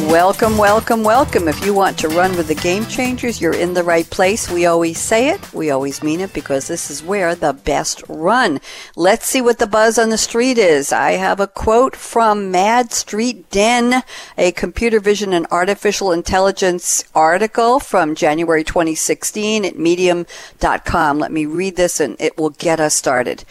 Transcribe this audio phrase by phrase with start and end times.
[0.00, 1.46] Welcome, welcome, welcome.
[1.46, 4.50] If you want to run with the game changers, you're in the right place.
[4.50, 8.60] We always say it, we always mean it because this is where the best run.
[8.96, 10.92] Let's see what the buzz on the street is.
[10.92, 14.02] I have a quote from Mad Street Den,
[14.36, 21.18] a computer vision and artificial intelligence article from January 2016 at medium.com.
[21.20, 23.44] Let me read this and it will get us started.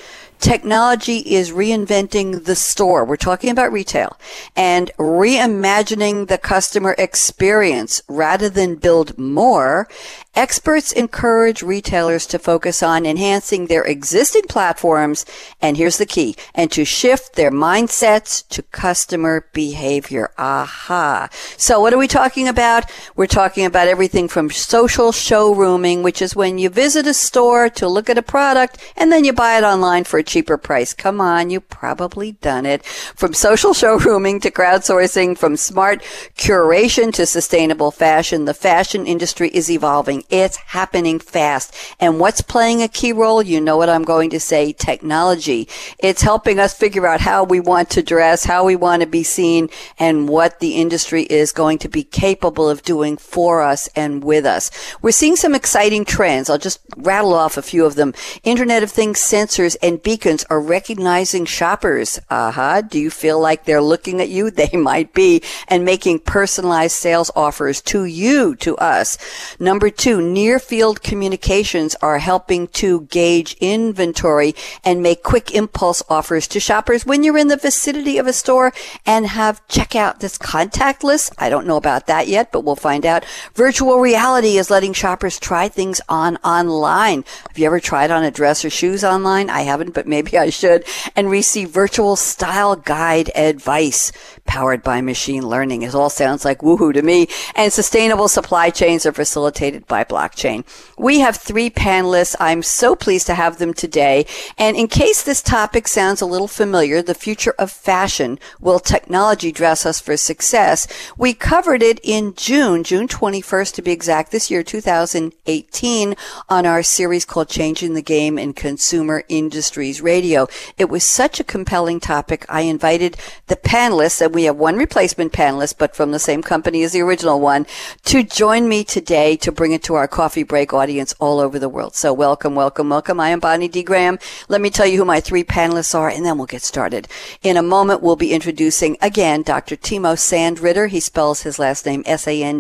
[0.44, 3.06] Technology is reinventing the store.
[3.06, 4.20] We're talking about retail
[4.58, 9.88] and reimagining the customer experience rather than build more.
[10.36, 15.28] Experts encourage retailers to focus on enhancing their existing platforms.
[15.62, 20.31] And here's the key and to shift their mindsets to customer behavior.
[20.39, 21.30] Aha.
[21.56, 22.89] So what are we talking about?
[23.16, 27.88] We're talking about everything from social showrooming, which is when you visit a store to
[27.88, 30.95] look at a product and then you buy it online for a cheaper price.
[30.95, 32.84] Come on, you've probably done it.
[32.84, 36.02] From social showrooming to crowdsourcing, from smart
[36.36, 40.23] curation to sustainable fashion, the fashion industry is evolving.
[40.30, 41.76] It's happening fast.
[42.00, 43.42] And what's playing a key role?
[43.42, 45.68] You know what I'm going to say, technology.
[46.00, 49.24] It's helping us figure out how we want to dress, how we want to be
[49.24, 54.24] seen, and what the industry is going to be capable of doing for us and
[54.24, 54.72] with us.
[55.02, 56.50] We're seeing some exciting trends.
[56.50, 58.14] I'll just rattle off a few of them.
[58.44, 62.20] Internet of Things sensors and beacons are recognizing shoppers.
[62.30, 62.48] Aha.
[62.48, 62.82] Uh-huh.
[62.82, 64.52] Do you feel like they're looking at you?
[64.64, 69.18] They might be and making personalized sales offers to you, to us.
[69.60, 76.48] Number two, near field communications are helping to gauge inventory and make quick impulse offers
[76.48, 78.73] to shoppers when you're in the vicinity of a store
[79.05, 81.32] and have checkout that's contactless.
[81.38, 83.26] I don't know about that yet, but we'll find out.
[83.55, 87.23] Virtual reality is letting shoppers try things on online.
[87.48, 89.49] Have you ever tried on a dress or shoes online?
[89.49, 90.86] I haven't, but maybe I should.
[91.15, 94.11] And receive virtual style guide advice
[94.45, 95.81] powered by machine learning.
[95.81, 97.27] It all sounds like woohoo to me.
[97.55, 100.64] And sustainable supply chains are facilitated by blockchain.
[100.98, 102.36] We have three panelists.
[102.39, 104.26] I'm so pleased to have them today.
[104.58, 109.52] And in case this topic sounds a little familiar, the future of fashion, will technology
[109.52, 110.87] dress us for success?
[111.17, 116.15] We covered it in June, June 21st to be exact, this year, 2018,
[116.49, 120.48] on our series called Changing the Game in Consumer Industries Radio.
[120.77, 122.45] It was such a compelling topic.
[122.49, 123.17] I invited
[123.48, 127.02] the panelists, and we have one replacement panelist, but from the same company as the
[127.02, 127.66] original one,
[128.06, 131.69] to join me today to bring it to our coffee break audience all over the
[131.69, 131.95] world.
[131.95, 133.19] So welcome, welcome, welcome.
[133.19, 133.83] I am Bonnie D.
[133.83, 134.18] Graham.
[134.50, 137.07] Let me tell you who my three panelists are, and then we'll get started.
[137.44, 139.75] In a moment, we'll be introducing again Dr.
[139.75, 140.89] Timo Sandritter.
[140.89, 142.51] He spells his last name S-A-N-D-R-I-T-T-E-R.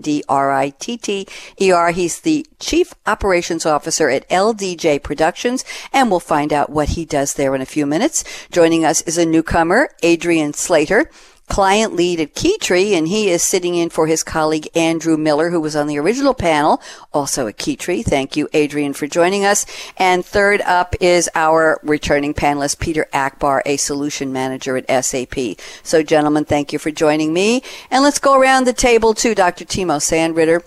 [1.91, 7.33] He's the Chief Operations Officer at LDJ Productions, and we'll find out what he does
[7.33, 8.23] there in a few minutes.
[8.51, 11.09] Joining us is a newcomer, Adrian Slater
[11.47, 15.59] client lead at Keytree, and he is sitting in for his colleague Andrew Miller, who
[15.59, 16.81] was on the original panel,
[17.13, 18.03] also at Keytree.
[18.03, 19.65] Thank you, Adrian, for joining us.
[19.97, 25.59] And third up is our returning panelist, Peter Akbar, a solution manager at SAP.
[25.83, 27.61] So, gentlemen, thank you for joining me.
[27.91, 29.65] And let's go around the table to Dr.
[29.65, 30.63] Timo Sandritter.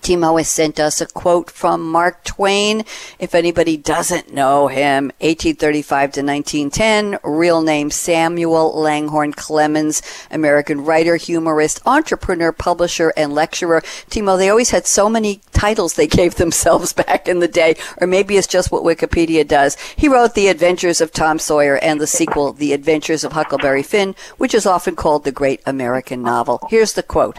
[0.00, 2.84] Timo has sent us a quote from Mark Twain.
[3.18, 11.16] If anybody doesn't know him, 1835 to 1910, real name Samuel Langhorne Clemens, American writer,
[11.16, 13.82] humorist, entrepreneur, publisher, and lecturer.
[14.10, 18.06] Timo, they always had so many titles they gave themselves back in the day, or
[18.06, 19.76] maybe it's just what Wikipedia does.
[19.96, 24.14] He wrote The Adventures of Tom Sawyer and the sequel, The Adventures of Huckleberry Finn,
[24.38, 26.66] which is often called the great American novel.
[26.70, 27.38] Here's the quote.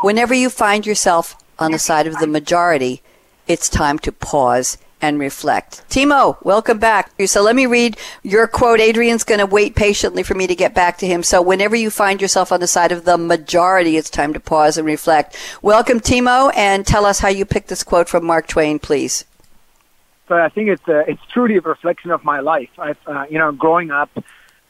[0.00, 3.02] Whenever you find yourself on the side of the majority,
[3.46, 5.82] it's time to pause and reflect.
[5.88, 7.12] Timo, welcome back.
[7.26, 8.80] So let me read your quote.
[8.80, 11.22] Adrian's going to wait patiently for me to get back to him.
[11.22, 14.76] So whenever you find yourself on the side of the majority, it's time to pause
[14.76, 15.36] and reflect.
[15.62, 19.24] Welcome, Timo, and tell us how you picked this quote from Mark Twain, please.
[20.26, 22.68] So I think it's uh, it's truly a reflection of my life.
[22.76, 24.10] I've uh, you know growing up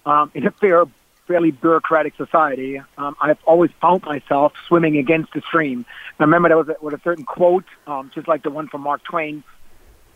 [0.06, 0.84] um, in a fair,
[1.28, 5.86] fairly bureaucratic society, um, I've always found myself swimming against the stream.
[6.18, 8.80] I remember there was a, was a certain quote, um, just like the one from
[8.80, 9.44] Mark Twain,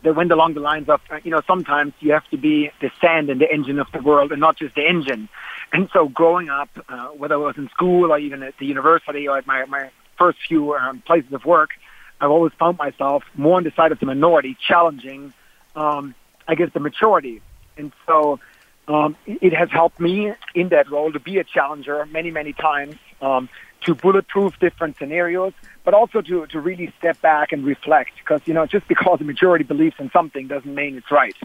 [0.03, 2.91] that went along the lines of, uh, you know, sometimes you have to be the
[3.01, 5.29] sand in the engine of the world and not just the engine.
[5.73, 9.29] And so growing up, uh, whether it was in school or even at the university
[9.29, 11.71] or at my, my first few um, places of work,
[12.21, 15.33] I've always found myself more on the side of the minority, challenging
[15.77, 16.15] um,
[16.47, 17.41] I guess, the maturity.
[17.77, 18.41] And so
[18.89, 22.97] um, it has helped me in that role to be a challenger many, many times,
[23.21, 23.49] um,
[23.83, 25.53] to bulletproof different scenarios,
[25.85, 28.13] but also to, to really step back and reflect.
[28.19, 31.37] Because, you know, just because the majority believes in something doesn't mean it's right.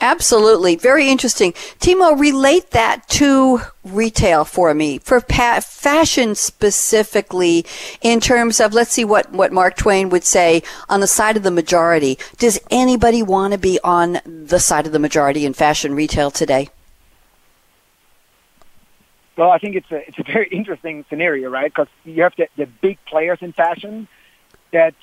[0.00, 0.76] Absolutely.
[0.76, 1.52] Very interesting.
[1.80, 7.66] Timo, relate that to retail for me, for pa- fashion specifically,
[8.00, 11.42] in terms of, let's see what, what Mark Twain would say on the side of
[11.42, 12.16] the majority.
[12.36, 16.68] Does anybody want to be on the side of the majority in fashion retail today?
[19.36, 21.72] Well, I think it's a, it's a very interesting scenario, right?
[21.72, 24.06] Because you have the, the big players in fashion
[24.72, 24.94] that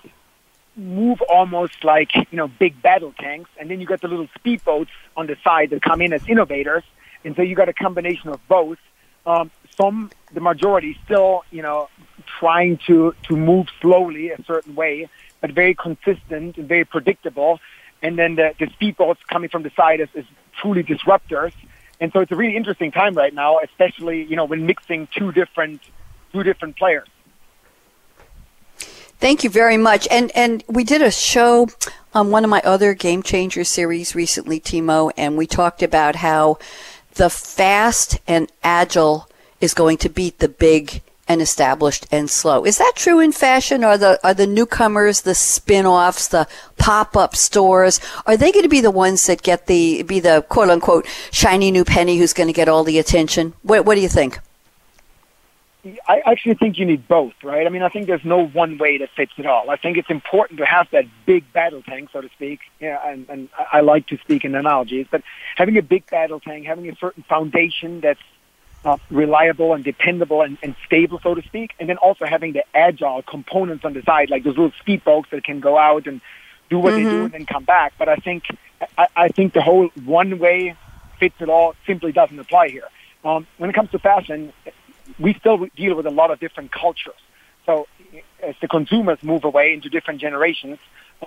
[0.76, 4.90] move almost like you know big battle tanks, and then you got the little speedboats
[5.16, 6.84] on the side that come in as innovators,
[7.24, 8.78] and so you got a combination of both.
[9.26, 11.90] Um, some, the majority, still you know
[12.40, 15.10] trying to to move slowly a certain way,
[15.42, 17.60] but very consistent and very predictable.
[18.02, 20.26] And then the, the speedboats coming from the side is, is
[20.62, 21.54] truly disruptors.
[22.00, 25.32] And so it's a really interesting time right now, especially you know when mixing two
[25.32, 25.82] different
[26.32, 27.08] two different players.
[29.20, 30.08] Thank you very much.
[30.12, 31.70] And and we did a show
[32.14, 36.58] on one of my other Game Changer series recently, Timo, and we talked about how
[37.16, 39.30] the fast and agile
[39.62, 42.66] is going to beat the big and established and slow.
[42.66, 43.84] Is that true in fashion?
[43.84, 46.48] Are the are the newcomers, the spin-offs, the
[46.78, 50.70] pop-up stores, are they going to be the ones that get the be the quote
[50.70, 53.54] unquote shiny new penny who's going to get all the attention?
[53.64, 54.40] What what do you think?
[56.08, 57.68] I actually think you need both, right?
[57.68, 59.70] I mean, I think there's no one way that fits it all.
[59.70, 62.62] I think it's important to have that big battle tank, so to speak.
[62.80, 65.22] Yeah, and, and I like to speak in analogies, but
[65.56, 68.20] having a big battle tank, having a certain foundation that's
[68.84, 72.64] uh, reliable and dependable and, and stable, so to speak, and then also having the
[72.76, 76.20] agile components on the side, like those little speedboats that can go out and
[76.70, 77.04] do what mm-hmm.
[77.04, 77.94] they do and then come back.
[78.00, 78.44] But I think
[78.98, 80.76] I, I think the whole one way
[81.20, 82.88] fits it all simply doesn't apply here.
[83.24, 84.54] Um, when it comes to fashion,
[85.20, 87.14] we still deal with a lot of different cultures.
[87.66, 87.88] So
[88.42, 90.78] as the consumers move away into different generations,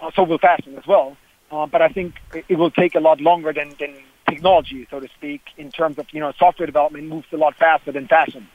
[0.00, 1.16] uh, so will fashion as well.
[1.50, 3.94] Uh, but I think it will take a lot longer than, than
[4.28, 7.90] technology, so to speak, in terms of, you know, software development moves a lot faster
[7.90, 8.46] than fashion.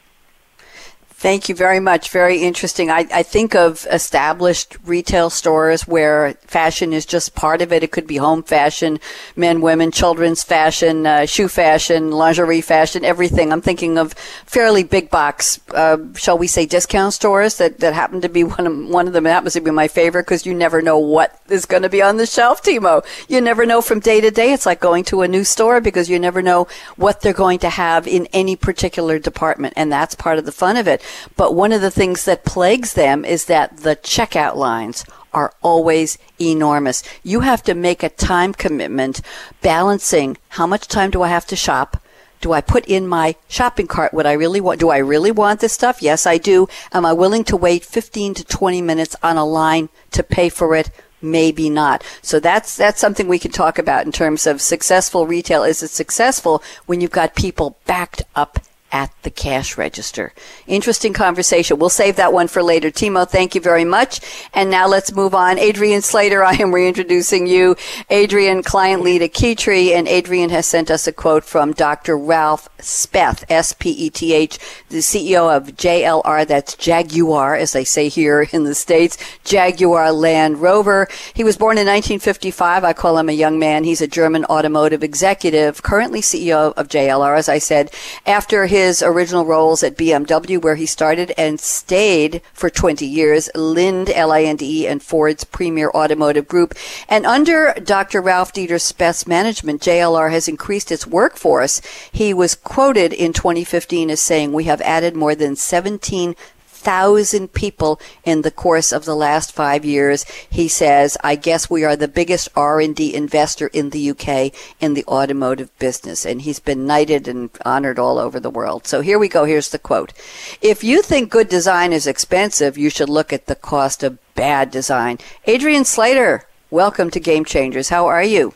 [1.24, 2.10] Thank you very much.
[2.10, 2.90] Very interesting.
[2.90, 7.82] I, I, think of established retail stores where fashion is just part of it.
[7.82, 9.00] It could be home fashion,
[9.34, 13.54] men, women, children's fashion, uh, shoe fashion, lingerie fashion, everything.
[13.54, 14.12] I'm thinking of
[14.44, 18.66] fairly big box, uh, shall we say, discount stores that, that happen to be one
[18.66, 21.64] of, one of them happens to be my favorite because you never know what is
[21.64, 23.02] going to be on the shelf, Timo.
[23.30, 24.52] You never know from day to day.
[24.52, 27.70] It's like going to a new store because you never know what they're going to
[27.70, 29.72] have in any particular department.
[29.74, 31.00] And that's part of the fun of it.
[31.36, 36.16] But one of the things that plagues them is that the checkout lines are always
[36.40, 37.02] enormous.
[37.22, 39.20] You have to make a time commitment
[39.60, 42.00] balancing how much time do I have to shop?
[42.40, 44.78] Do I put in my shopping cart what I really want?
[44.78, 46.02] Do I really want this stuff?
[46.02, 46.68] Yes, I do.
[46.92, 50.76] Am I willing to wait 15 to 20 minutes on a line to pay for
[50.76, 50.90] it?
[51.22, 52.04] Maybe not.
[52.20, 55.64] So that's that's something we can talk about in terms of successful retail.
[55.64, 58.58] Is it successful when you've got people backed up
[58.94, 60.32] at the cash register.
[60.68, 61.80] Interesting conversation.
[61.80, 62.92] We'll save that one for later.
[62.92, 64.20] Timo, thank you very much.
[64.54, 65.58] And now let's move on.
[65.58, 67.74] Adrian Slater, I am reintroducing you.
[68.08, 72.16] Adrian, client lead at Keytree, and Adrian has sent us a quote from Dr.
[72.16, 74.58] Ralf Speth, S-P-E-T-H,
[74.90, 80.62] the CEO of JLR, that's Jaguar, as they say here in the States, Jaguar Land
[80.62, 81.08] Rover.
[81.34, 82.84] He was born in 1955.
[82.84, 83.82] I call him a young man.
[83.82, 87.90] He's a German automotive executive, currently CEO of JLR, as I said,
[88.24, 93.48] after his his original roles at BMW, where he started and stayed for 20 years,
[93.54, 96.74] Linde, L-I-N-D-E, and Ford's premier automotive group.
[97.08, 98.20] And under Dr.
[98.20, 101.80] Ralf Dieter Speth's management, JLR has increased its workforce.
[102.12, 106.36] He was quoted in 2015 as saying, we have added more than 17
[106.84, 110.24] thousand people in the course of the last five years.
[110.50, 115.04] He says, I guess we are the biggest R&D investor in the UK in the
[115.06, 116.26] automotive business.
[116.26, 118.86] And he's been knighted and honored all over the world.
[118.86, 119.44] So here we go.
[119.44, 120.12] Here's the quote.
[120.60, 124.70] If you think good design is expensive, you should look at the cost of bad
[124.70, 125.18] design.
[125.46, 127.88] Adrian Slater, welcome to Game Changers.
[127.88, 128.54] How are you?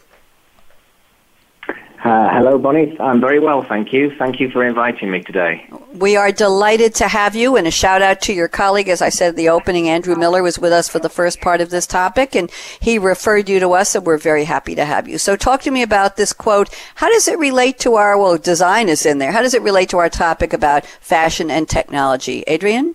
[2.04, 2.96] Uh, hello, Bonnie.
[3.00, 4.14] I'm very well, thank you.
[4.16, 5.66] Thank you for inviting me today.
[5.92, 8.88] We are delighted to have you, and a shout out to your colleague.
[8.88, 11.60] As I said at the opening, Andrew Miller was with us for the first part
[11.60, 15.08] of this topic, and he referred you to us, and we're very happy to have
[15.08, 15.18] you.
[15.18, 16.72] So, talk to me about this quote.
[16.94, 19.32] How does it relate to our, well, design is in there.
[19.32, 22.44] How does it relate to our topic about fashion and technology?
[22.46, 22.94] Adrian?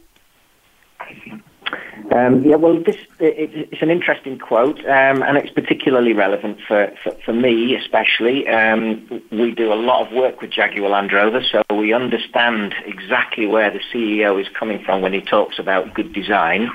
[2.12, 6.92] Um, yeah, well, this it, it's an interesting quote, um, and it's particularly relevant for,
[7.04, 8.48] for, for me, especially.
[8.48, 13.48] Um, we do a lot of work with Jaguar Land Rover, so we understand exactly
[13.48, 16.70] where the CEO is coming from when he talks about good design.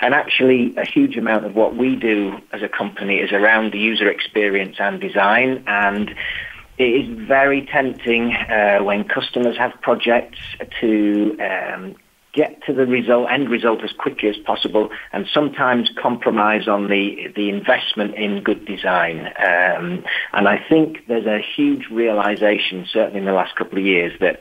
[0.00, 3.78] And actually, a huge amount of what we do as a company is around the
[3.78, 6.14] user experience and design, and
[6.78, 10.40] it is very tempting uh, when customers have projects
[10.80, 11.94] to um,
[12.32, 17.30] get to the result, end result as quickly as possible and sometimes compromise on the,
[17.36, 19.26] the investment in good design.
[19.38, 24.18] Um, and I think there's a huge realization, certainly in the last couple of years,
[24.20, 24.38] that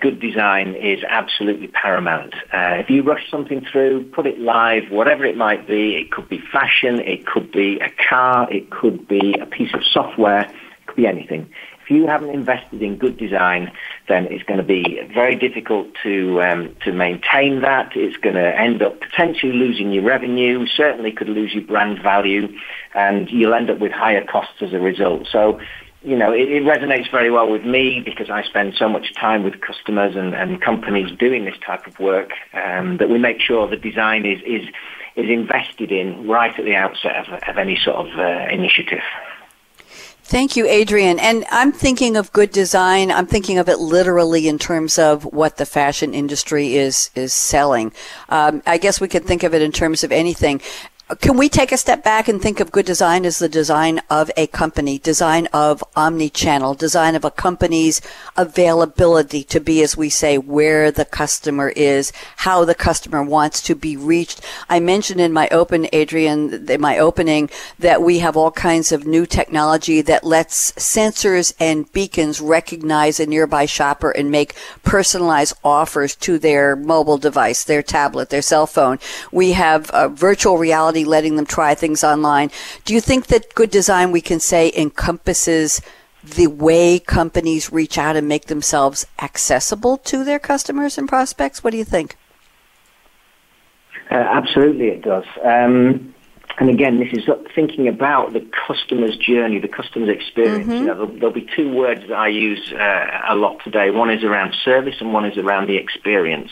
[0.00, 2.34] good design is absolutely paramount.
[2.52, 6.28] Uh, if you rush something through, put it live, whatever it might be, it could
[6.28, 10.86] be fashion, it could be a car, it could be a piece of software, it
[10.86, 11.48] could be anything
[11.90, 13.72] if you haven't invested in good design,
[14.08, 17.96] then it's going to be very difficult to um, to maintain that.
[17.96, 20.66] It's going to end up potentially losing your revenue.
[20.68, 22.48] Certainly, could lose your brand value,
[22.94, 25.26] and you'll end up with higher costs as a result.
[25.30, 25.60] So.
[26.02, 29.42] You know, it, it resonates very well with me because I spend so much time
[29.42, 33.68] with customers and, and companies doing this type of work um, that we make sure
[33.68, 34.66] the design is, is
[35.14, 39.02] is invested in right at the outset of, of any sort of uh, initiative.
[40.30, 41.18] Thank you, Adrian.
[41.18, 43.10] And I'm thinking of good design.
[43.10, 47.92] I'm thinking of it literally in terms of what the fashion industry is is selling.
[48.28, 50.60] Um, I guess we could think of it in terms of anything.
[51.18, 54.30] Can we take a step back and think of good design as the design of
[54.36, 58.00] a company, design of omni-channel, design of a company's
[58.36, 63.74] availability to be, as we say, where the customer is, how the customer wants to
[63.74, 64.40] be reached.
[64.68, 67.50] I mentioned in my open, Adrian, my opening,
[67.80, 73.26] that we have all kinds of new technology that lets sensors and beacons recognize a
[73.26, 79.00] nearby shopper and make personalized offers to their mobile device, their tablet, their cell phone.
[79.32, 82.50] We have uh, virtual reality letting them try things online.
[82.84, 85.80] Do you think that good design, we can say, encompasses
[86.22, 91.64] the way companies reach out and make themselves accessible to their customers and prospects?
[91.64, 92.16] What do you think?
[94.10, 95.24] Uh, absolutely, it does.
[95.42, 96.14] Um,
[96.58, 100.68] and again, this is thinking about the customer's journey, the customer's experience.
[100.68, 100.72] Mm-hmm.
[100.72, 103.90] You know, there'll, there'll, be two words that I use uh, a lot today.
[103.90, 106.50] One is around service, and one is around the experience.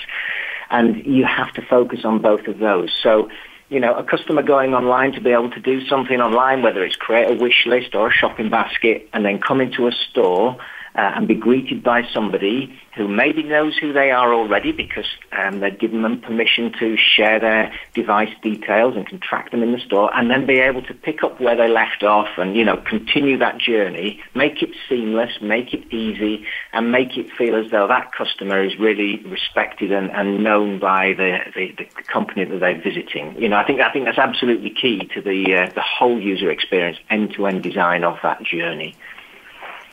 [0.71, 2.91] And you have to focus on both of those.
[3.03, 3.29] So
[3.69, 6.97] you know, a customer going online to be able to do something online, whether it's
[6.97, 10.57] create a wish list or a shopping basket, and then come into a store
[10.99, 15.61] uh, and be greeted by somebody who maybe knows who they are already because um,
[15.61, 19.79] they've given them permission to share their device details and can track them in the
[19.79, 22.77] store and then be able to pick up where they left off and, you know,
[22.77, 27.87] continue that journey, make it seamless, make it easy and make it feel as though
[27.87, 32.83] that customer is really respected and, and known by the, the, the company that they're
[32.83, 33.41] visiting.
[33.41, 36.51] You know, I think, I think that's absolutely key to the, uh, the whole user
[36.51, 38.97] experience, end-to-end design of that journey.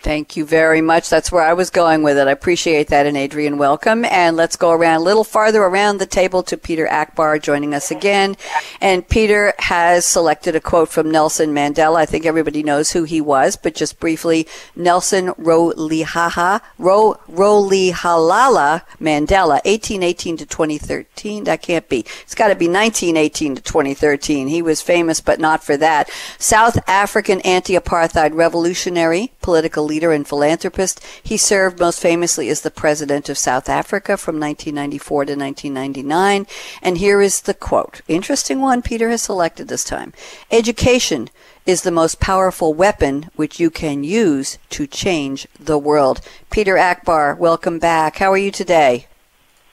[0.06, 1.10] Thank you very much.
[1.10, 2.28] That's where I was going with it.
[2.28, 3.08] I appreciate that.
[3.08, 4.06] And Adrian, welcome.
[4.06, 7.90] And let's go around a little farther around the table to Peter Akbar joining us
[7.90, 8.38] again.
[8.80, 11.96] And Peter has selected a quote from Nelson Mandela.
[11.96, 19.56] I think everybody knows who he was, but just briefly, Nelson Rolihlahla, Ro, Rolihlahla Mandela,
[19.66, 21.46] 1818 to 2013.
[21.46, 22.06] That can't be.
[22.22, 24.50] It's got to be 1918 to 2013.
[24.50, 26.12] He was famous, but not for that.
[26.38, 31.02] South African anti-apartheid revolutionary, political leader leader and philanthropist.
[31.24, 36.46] He served most famously as the president of South Africa from 1994 to 1999.
[36.82, 38.02] And here is the quote.
[38.10, 40.12] Interesting one Peter has selected this time.
[40.52, 41.30] Education
[41.66, 46.20] is the most powerful weapon which you can use to change the world.
[46.52, 48.18] Peter Akbar, welcome back.
[48.18, 49.08] How are you today?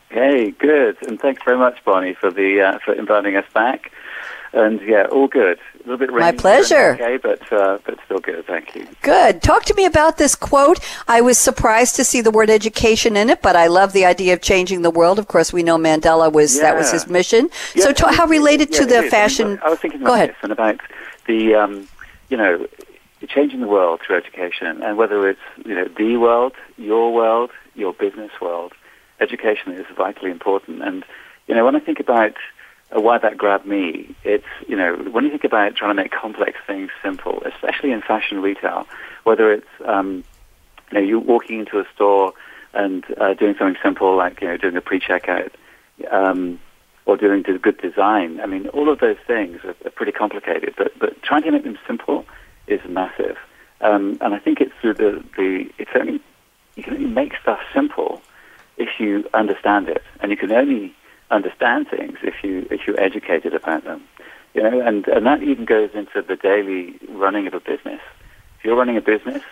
[0.08, 3.90] Hey, good, and thanks very much, Bonnie, for the uh, for inviting us back.
[4.54, 5.58] And yeah, all good.
[5.74, 6.20] A little bit rainy.
[6.20, 6.92] My pleasure.
[6.92, 8.46] Okay, but uh, but still good.
[8.46, 8.86] Thank you.
[9.00, 9.42] Good.
[9.42, 10.78] Talk to me about this quote.
[11.08, 14.34] I was surprised to see the word education in it, but I love the idea
[14.34, 15.18] of changing the world.
[15.18, 16.62] Of course, we know Mandela was yeah.
[16.62, 17.48] that was his mission.
[17.74, 19.58] Yeah, so, how related yeah, to the fashion?
[19.64, 20.80] I, was thinking about this and about
[21.26, 21.88] the um,
[22.28, 22.66] you know
[23.26, 27.94] changing the world through education, and whether it's you know the world, your world, your
[27.94, 28.74] business world,
[29.18, 30.82] education is vitally important.
[30.82, 31.04] And
[31.46, 32.34] you know when I think about
[33.00, 36.58] why that grabbed me, it's, you know, when you think about trying to make complex
[36.66, 38.86] things simple, especially in fashion retail,
[39.24, 40.24] whether it's, um,
[40.90, 42.34] you know, you walking into a store
[42.74, 45.52] and uh, doing something simple like, you know, doing a pre-checkout,
[46.10, 46.58] um,
[47.04, 48.40] or doing good design.
[48.40, 51.64] I mean, all of those things are, are pretty complicated, but, but trying to make
[51.64, 52.24] them simple
[52.66, 53.36] is massive.
[53.80, 56.20] Um, and I think it's through the, the, it's only,
[56.76, 58.22] you can only make stuff simple
[58.76, 60.02] if you understand it.
[60.20, 60.94] And you can only
[61.32, 64.02] understand things if you if you're educated about them.
[64.54, 68.00] You know, and, and that even goes into the daily running of a business.
[68.58, 69.42] If you're running a business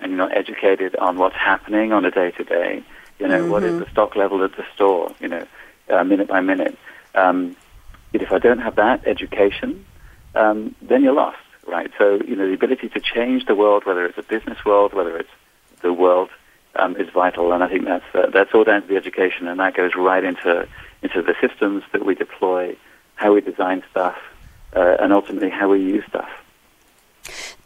[0.00, 2.82] and you're not educated on what's happening on a day to day,
[3.18, 3.50] you know, mm-hmm.
[3.50, 3.80] what is mm-hmm.
[3.80, 5.46] the stock level at the store, you know,
[5.90, 6.78] uh, minute by minute.
[7.14, 7.54] Um,
[8.12, 9.84] if I don't have that education,
[10.34, 11.90] um, then you're lost, right?
[11.98, 15.16] So, you know, the ability to change the world, whether it's a business world, whether
[15.16, 15.30] it's
[15.82, 16.30] the world,
[16.78, 17.52] um, is vital.
[17.52, 20.24] And I think that's uh, that's all down to the education, and that goes right
[20.24, 20.68] into
[21.02, 22.76] into the systems that we deploy,
[23.14, 24.16] how we design stuff,
[24.74, 26.30] uh, and ultimately how we use stuff.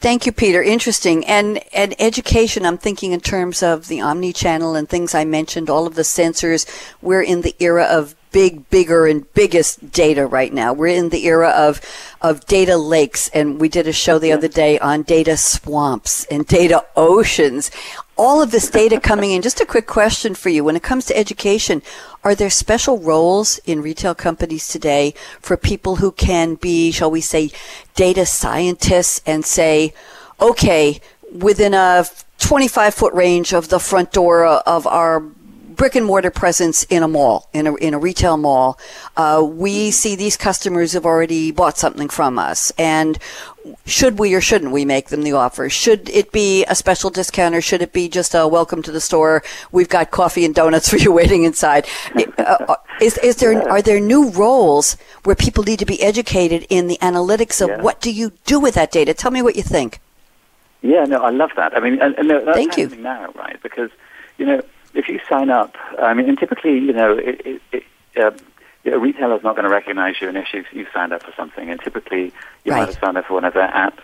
[0.00, 0.62] Thank you, Peter.
[0.62, 1.26] Interesting.
[1.26, 5.86] And, and education, I'm thinking in terms of the omni-channel and things I mentioned, all
[5.86, 6.66] of the sensors.
[7.02, 10.72] We're in the era of big, bigger, and biggest data right now.
[10.72, 11.80] We're in the era of
[12.22, 16.46] of data lakes, and we did a show the other day on data swamps and
[16.46, 17.70] data oceans.
[18.20, 19.40] All of this data coming in.
[19.40, 21.80] Just a quick question for you: When it comes to education,
[22.22, 27.22] are there special roles in retail companies today for people who can be, shall we
[27.22, 27.50] say,
[27.94, 29.94] data scientists and say,
[30.38, 31.00] okay,
[31.32, 32.04] within a
[32.40, 35.20] 25 foot range of the front door of our
[35.80, 38.78] brick and mortar presence in a mall, in a, in a retail mall,
[39.16, 42.70] uh, we see these customers have already bought something from us.
[42.76, 43.18] And
[43.86, 45.70] should we or shouldn't we make them the offer?
[45.70, 49.00] Should it be a special discount or should it be just a welcome to the
[49.00, 49.42] store?
[49.72, 51.86] We've got coffee and donuts for you waiting inside.
[52.14, 56.66] Uh, uh, is, is there, are there new roles where people need to be educated
[56.68, 57.80] in the analytics of yeah.
[57.80, 59.14] what do you do with that data?
[59.14, 59.98] Tell me what you think.
[60.82, 61.74] Yeah, no, I love that.
[61.74, 62.88] I mean, and, and that's Thank you.
[62.96, 63.58] now, right?
[63.62, 63.90] Because,
[64.36, 64.60] you know,
[64.94, 67.84] if you sign up, I mean, and typically, you know, it, it,
[68.16, 68.30] uh,
[68.84, 71.80] a retailer's not going to recognize you unless you you signed up for something, and
[71.80, 72.32] typically
[72.64, 72.80] you right.
[72.80, 74.00] might have signed up for one of their apps,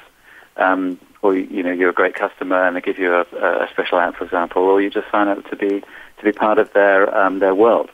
[0.56, 3.98] um, or you know you're a great customer and they give you a, a special
[3.98, 5.82] app, for example, or you just sign up to be
[6.18, 7.90] to be part of their um, their world.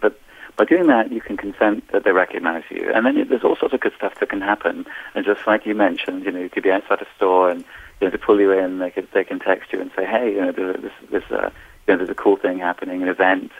[0.00, 0.18] But
[0.56, 3.56] by doing that, you can consent that they recognize you, and then it, there's all
[3.56, 4.86] sorts of good stuff that can happen.
[5.14, 7.64] And just like you mentioned, you know, you could be outside a store and
[8.00, 10.32] you know, to pull you in, they could they can text you and say, hey,
[10.32, 11.50] you know, this this uh,
[11.90, 13.50] you know, there's a cool thing happening, an event.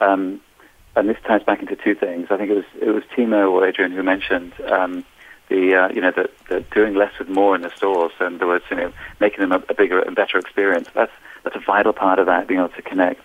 [0.00, 0.40] Um,
[0.96, 2.26] and this ties back into two things.
[2.30, 5.04] I think it was it was Timo or Adrian who mentioned um,
[5.48, 8.36] the uh, you know the, the doing less with more in the stores, and in
[8.36, 10.88] other words, you know, making them a, a, bigger and better experience.
[10.94, 11.12] That's
[11.44, 13.20] that's a vital part of that, being able to connect.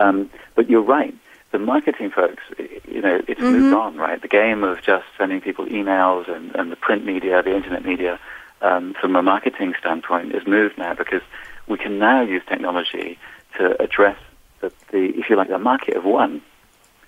[0.00, 1.14] Um, but you're right.
[1.52, 3.52] The marketing folks, you know, it's mm-hmm.
[3.52, 4.20] moved on, right?
[4.20, 8.18] The game of just sending people emails and, and the print media, the internet media,
[8.62, 11.20] um, from a marketing standpoint, is moved now because
[11.68, 13.18] we can now use technology
[13.58, 14.18] to address
[14.60, 16.42] the, the if you like, the market of one.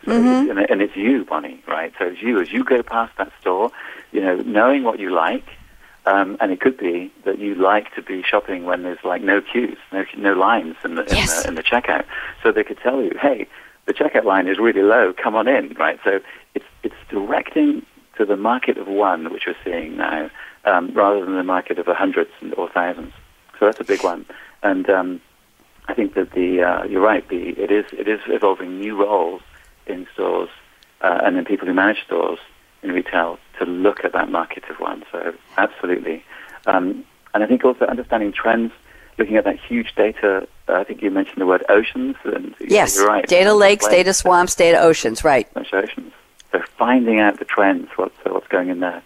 [0.04, 0.50] So mm-hmm.
[0.50, 1.92] and, and it's you, Bonnie, right?
[1.98, 3.70] So it's you as you go past that store,
[4.12, 5.46] you know, knowing what you like,
[6.06, 9.40] um, and it could be that you like to be shopping when there's like no
[9.40, 11.38] queues, no, no lines in the, yes.
[11.38, 12.04] in the, in the checkout.
[12.42, 13.46] So they could tell you, hey,
[13.86, 15.14] the checkout line is really low.
[15.14, 15.98] Come on in, right?
[16.04, 16.20] So
[16.54, 17.84] it's it's directing
[18.16, 20.30] to the market of one, which we're seeing now,
[20.64, 23.12] um, rather than the market of hundreds or thousands.
[23.58, 24.26] So that's a big one.
[24.62, 25.20] And um,
[25.86, 27.26] I think that the uh, you're right.
[27.28, 29.42] The it is it is evolving new roles
[29.86, 30.48] in stores
[31.00, 32.38] uh, and in people who manage stores
[32.82, 35.04] in retail to look at that market of one.
[35.12, 36.24] So absolutely,
[36.66, 38.72] um, and I think also understanding trends,
[39.18, 40.48] looking at that huge data.
[40.68, 42.16] Uh, I think you mentioned the word oceans.
[42.24, 43.26] And yes, you're right.
[43.26, 45.22] Data lakes, data swamps, data oceans.
[45.22, 45.48] Right.
[45.54, 46.12] Oceans.
[46.52, 49.02] So finding out the trends, what's what's going in there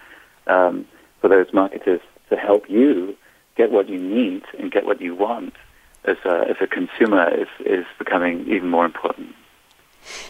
[0.46, 0.86] um,
[1.20, 3.16] for those marketers to help you
[3.56, 5.54] get what you need and get what you want
[6.04, 9.34] as a, as a consumer is, is becoming even more important.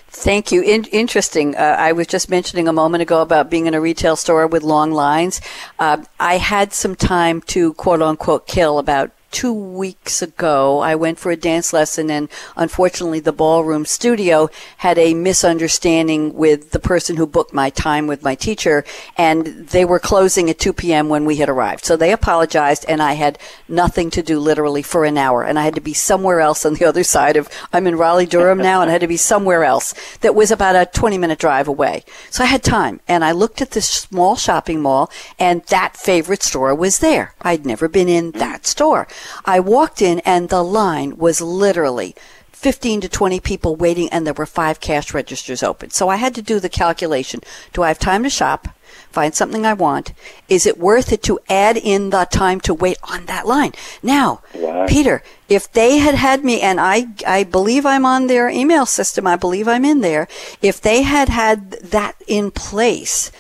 [0.09, 0.63] Thank you.
[0.63, 1.55] In- interesting.
[1.55, 4.63] Uh, I was just mentioning a moment ago about being in a retail store with
[4.63, 5.41] long lines.
[5.79, 11.19] Uh, I had some time to quote unquote kill about two weeks ago, I went
[11.19, 17.17] for a dance lesson, and unfortunately, the ballroom studio had a misunderstanding with the person
[17.17, 18.85] who booked my time with my teacher,
[19.17, 21.09] and they were closing at 2 p.m.
[21.09, 21.85] when we had arrived.
[21.85, 23.39] So they apologized, and I had
[23.69, 26.75] nothing to do literally for an hour, and I had to be somewhere else on
[26.75, 27.49] the other side of.
[27.73, 30.77] I'm in Raleigh, Durham now, and I had to be somewhere else that was about
[30.77, 32.05] a 20 minute drive away.
[32.31, 36.43] So I had time, and I looked at this small shopping mall, and that favorite
[36.43, 37.35] store was there.
[37.43, 39.07] I'd never been in that store.
[39.45, 42.15] I walked in and the line was literally
[42.53, 45.91] 15 to 20 people waiting and there were five cash registers open.
[45.91, 47.41] So I had to do the calculation.
[47.73, 48.69] Do I have time to shop?
[49.11, 50.13] Find something I want.
[50.49, 53.73] Is it worth it to add in the time to wait on that line?
[54.03, 54.43] Now,
[54.89, 59.27] Peter, if they had had me, and I, I believe I'm on their email system,
[59.27, 60.29] I believe I'm in there.
[60.61, 63.31] If they had had that in place,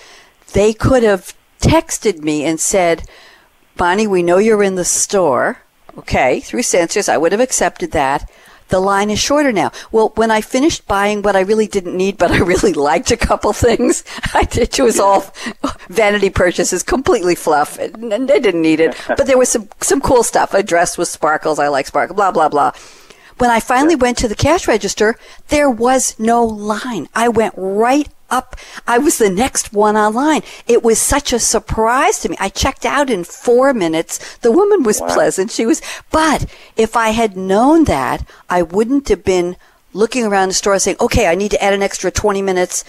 [0.52, 3.02] they could have texted me and said,
[3.76, 5.58] Bonnie, we know you're in the store.
[5.98, 8.30] Okay, through sensors, I would have accepted that.
[8.68, 9.72] the line is shorter now.
[9.90, 13.16] Well, when I finished buying what I really didn't need, but I really liked a
[13.16, 14.78] couple things, I did.
[14.78, 15.24] It was all
[15.88, 18.94] vanity purchases, completely fluff, and, and they didn't need it.
[19.08, 20.52] But there was some some cool stuff.
[20.54, 21.58] A dress with sparkles.
[21.58, 22.14] I like sparkle.
[22.14, 22.72] Blah blah blah.
[23.38, 25.16] When I finally went to the cash register,
[25.48, 27.08] there was no line.
[27.14, 28.56] I went right up.
[28.86, 30.42] I was the next one online.
[30.66, 32.36] It was such a surprise to me.
[32.40, 34.36] I checked out in four minutes.
[34.38, 35.12] The woman was wow.
[35.14, 35.50] pleasant.
[35.50, 39.56] She was, but if I had known that, I wouldn't have been
[39.92, 42.84] looking around the store saying, okay, I need to add an extra 20 minutes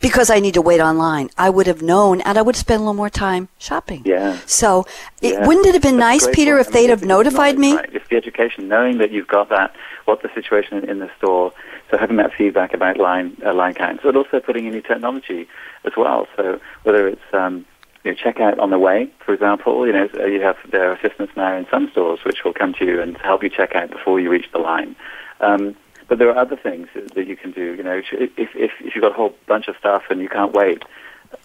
[0.00, 1.30] because I need to wait online.
[1.38, 4.02] I would have known and I would spend a little more time shopping.
[4.04, 4.38] Yeah.
[4.46, 4.84] So
[5.22, 5.46] it, yeah.
[5.46, 7.76] wouldn't it have been That's nice, Peter, if I mean, they'd have notified me?
[7.76, 7.94] Right.
[7.94, 9.74] It's the education, knowing that you've got that,
[10.04, 11.52] what the situation in the store,
[11.90, 15.48] so having that feedback about line uh, line counts, but also putting in new technology
[15.84, 16.26] as well.
[16.36, 17.64] So whether it's um,
[18.04, 21.32] you know, checkout on the way, for example, you know you have there are assistants
[21.36, 24.20] now in some stores which will come to you and help you check out before
[24.20, 24.96] you reach the line.
[25.40, 25.76] Um,
[26.08, 27.74] but there are other things that you can do.
[27.74, 30.52] You know, if, if, if you've got a whole bunch of stuff and you can't
[30.52, 30.82] wait,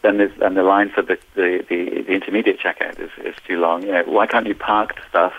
[0.02, 3.60] then there's, and the line for the, the, the, the intermediate checkout is, is too
[3.60, 3.84] long.
[3.84, 5.34] You know, why can't you park the stuff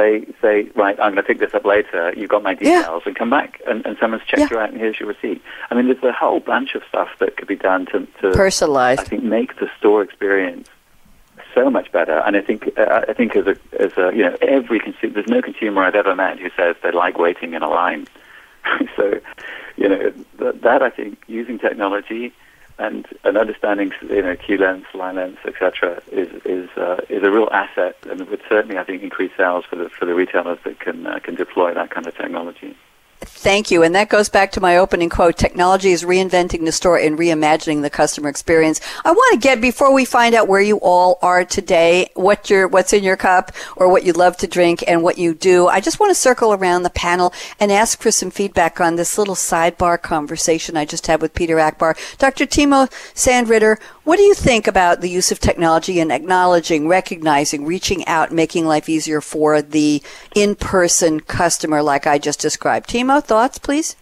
[0.00, 2.12] say, say, right, I'm going to pick this up later.
[2.16, 3.08] You've got my details, yeah.
[3.08, 4.48] and come back, and, and someone's checked yeah.
[4.50, 5.42] you out, and here's your receipt.
[5.70, 8.98] I mean, there's a whole bunch of stuff that could be done to, to personalize.
[8.98, 10.68] I think make the store experience
[11.54, 12.18] so much better.
[12.20, 15.28] And I think, uh, I think as a, as a, you know, every consumer, there's
[15.28, 18.06] no consumer I've ever met who says they like waiting in a line.
[18.96, 19.20] so,
[19.76, 22.32] you know, that, that I think using technology
[22.80, 26.02] and, and understanding you know queue lengths, line lengths, etc.
[26.10, 29.76] is is uh, is a real asset, and would certainly I think increase sales for
[29.76, 32.74] the for the retailers that can uh, can deploy that kind of technology.
[33.22, 33.82] Thank you.
[33.82, 35.36] And that goes back to my opening quote.
[35.36, 38.80] Technology is reinventing the store and reimagining the customer experience.
[39.04, 42.68] I want to get, before we find out where you all are today, what your,
[42.68, 45.80] what's in your cup or what you love to drink and what you do, I
[45.80, 49.34] just want to circle around the panel and ask for some feedback on this little
[49.34, 51.96] sidebar conversation I just had with Peter Akbar.
[52.18, 52.46] Dr.
[52.46, 58.06] Timo Sandritter, what do you think about the use of technology and acknowledging, recognizing, reaching
[58.06, 60.02] out, making life easier for the
[60.34, 62.88] in-person customer like I just described?
[62.88, 63.96] Timo, thoughts, please?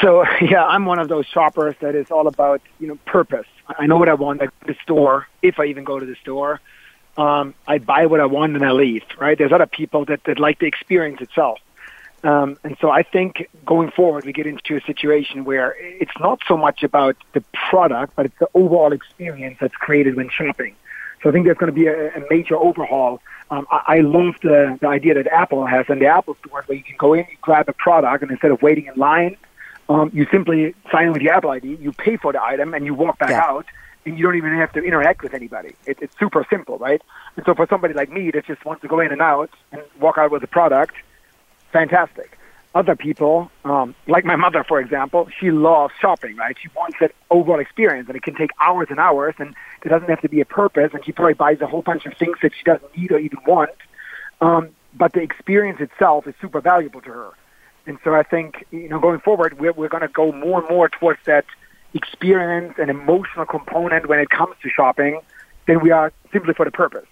[0.00, 3.46] So, yeah, I'm one of those shoppers that is all about, you know, purpose.
[3.66, 6.60] I know what I want at the store, if I even go to the store.
[7.18, 9.36] Um, I buy what I want and I leave, right?
[9.36, 11.58] There's other people that, that like the experience itself.
[12.24, 16.40] Um, and so I think going forward, we get into a situation where it's not
[16.48, 20.74] so much about the product, but it's the overall experience that's created when shopping.
[21.22, 23.20] So I think there's going to be a, a major overhaul.
[23.50, 26.78] Um, I, I love the, the idea that Apple has in the Apple Store where
[26.78, 29.36] you can go in, you grab a product, and instead of waiting in line,
[29.88, 32.84] um, you simply sign in with your Apple ID, you pay for the item, and
[32.84, 33.44] you walk back yeah.
[33.44, 33.66] out,
[34.04, 35.74] and you don't even have to interact with anybody.
[35.86, 37.02] It, it's super simple, right?
[37.36, 39.82] And so for somebody like me that just wants to go in and out and
[39.98, 40.94] walk out with a product,
[41.72, 42.38] fantastic.
[42.74, 46.56] Other people, um, like my mother, for example, she loves shopping, right?
[46.60, 49.54] She wants that overall experience, and it can take hours and hours, and
[49.84, 52.14] it doesn't have to be a purpose, and she probably buys a whole bunch of
[52.18, 53.70] things that she doesn't need or even want.
[54.40, 57.30] Um, but the experience itself is super valuable to her.
[57.86, 60.68] And so I think, you know, going forward, we're, we're going to go more and
[60.68, 61.46] more towards that
[61.94, 65.20] experience and emotional component when it comes to shopping
[65.66, 67.06] than we are simply for the purpose.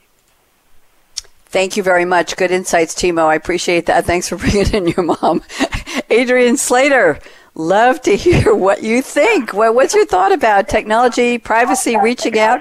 [1.56, 2.36] Thank you very much.
[2.36, 3.28] Good insights, Timo.
[3.28, 4.04] I appreciate that.
[4.04, 5.40] Thanks for bringing in your mom.
[6.10, 7.18] Adrian Slater,
[7.54, 9.54] love to hear what you think.
[9.54, 12.60] what's your thought about technology, privacy, reaching out?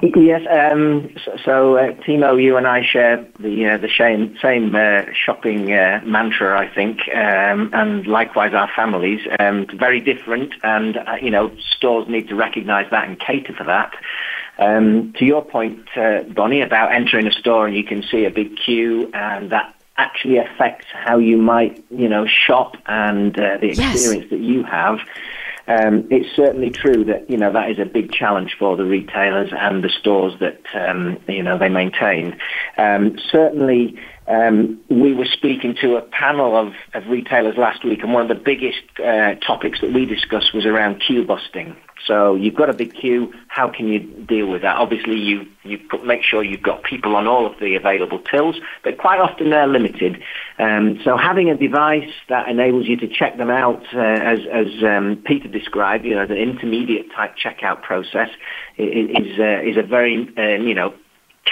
[0.00, 4.72] Yes, um, so, so uh, Timo, you and I share the uh, the same same
[4.76, 9.26] uh, shopping uh, mantra, I think, um, and likewise our families.
[9.40, 13.64] Um, very different, and uh, you know, stores need to recognise that and cater for
[13.64, 13.92] that.
[14.58, 18.30] Um, to your point, uh, Bonnie, about entering a store and you can see a
[18.30, 23.68] big queue, and that actually affects how you might, you know, shop and uh, the
[23.68, 24.30] experience yes.
[24.30, 25.00] that you have.
[25.68, 29.52] Um, it's certainly true that you know that is a big challenge for the retailers
[29.52, 32.38] and the stores that um, you know they maintain.
[32.78, 38.14] Um, certainly, um, we were speaking to a panel of, of, retailers last week, and
[38.14, 41.76] one of the biggest uh, topics that we discussed was around queue busting.
[42.06, 43.32] So you've got a big queue.
[43.48, 44.76] How can you deal with that?
[44.76, 48.56] Obviously, you you put, make sure you've got people on all of the available tills,
[48.84, 50.22] but quite often they're limited.
[50.58, 54.82] Um, so having a device that enables you to check them out, uh, as as
[54.82, 58.28] um, Peter described, you know, the intermediate type checkout process
[58.76, 60.94] is uh, is a very uh, you know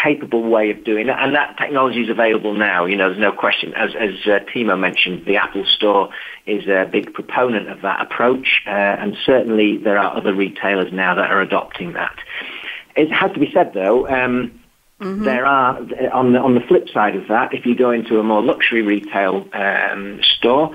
[0.03, 2.85] capable way of doing it, and that technology is available now.
[2.85, 3.75] You know, there's no question.
[3.75, 6.11] As, as uh, Timo mentioned, the Apple Store
[6.47, 11.15] is a big proponent of that approach, uh, and certainly there are other retailers now
[11.15, 12.17] that are adopting that.
[12.95, 14.61] It has to be said, though, um,
[15.01, 15.25] Mm-hmm.
[15.25, 15.77] There are
[16.15, 18.81] on the on the flip side of that, if you go into a more luxury
[18.81, 20.75] retail um, store,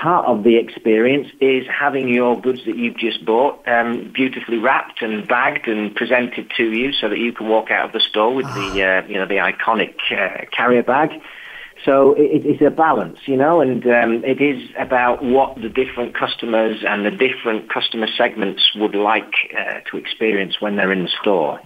[0.00, 5.02] part of the experience is having your goods that you've just bought um, beautifully wrapped
[5.02, 8.34] and bagged and presented to you, so that you can walk out of the store
[8.34, 9.04] with the ah.
[9.04, 11.10] uh, you know the iconic uh, carrier bag.
[11.84, 16.14] So it, it's a balance, you know, and um, it is about what the different
[16.14, 21.12] customers and the different customer segments would like uh, to experience when they're in the
[21.20, 21.60] store.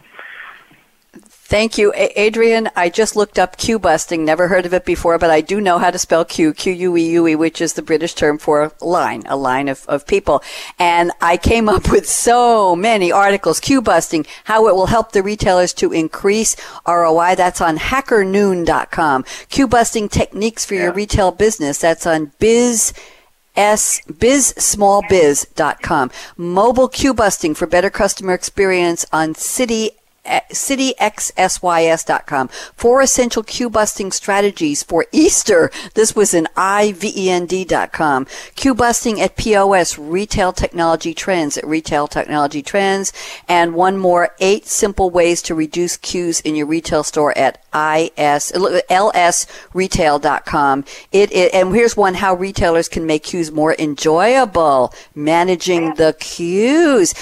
[1.50, 2.70] Thank you, Adrian.
[2.76, 4.24] I just looked up queue busting.
[4.24, 6.96] Never heard of it before, but I do know how to spell queue, Q U
[6.96, 10.44] E U E, which is the British term for line, a line of, of people.
[10.78, 13.58] And I came up with so many articles.
[13.58, 16.54] queue busting, how it will help the retailers to increase
[16.86, 17.34] ROI.
[17.34, 19.24] That's on hackernoon.com.
[19.48, 20.84] queue busting techniques for yeah.
[20.84, 21.78] your retail business.
[21.78, 22.92] That's on biz
[23.56, 26.10] S bizsmallbiz.com.
[26.36, 29.90] Mobile queue busting for better customer experience on City
[30.24, 32.48] citixsys.com.
[32.48, 35.70] Four essential queue busting strategies for Easter.
[35.94, 38.26] This was in ivend.com.
[38.54, 43.12] queue busting at POS, retail technology trends at retail technology trends.
[43.48, 48.52] And one more, eight simple ways to reduce queues in your retail store at is,
[48.52, 50.84] lsretail.com.
[51.12, 54.92] It, it, and here's one, how retailers can make queues more enjoyable.
[55.14, 57.14] Managing the queues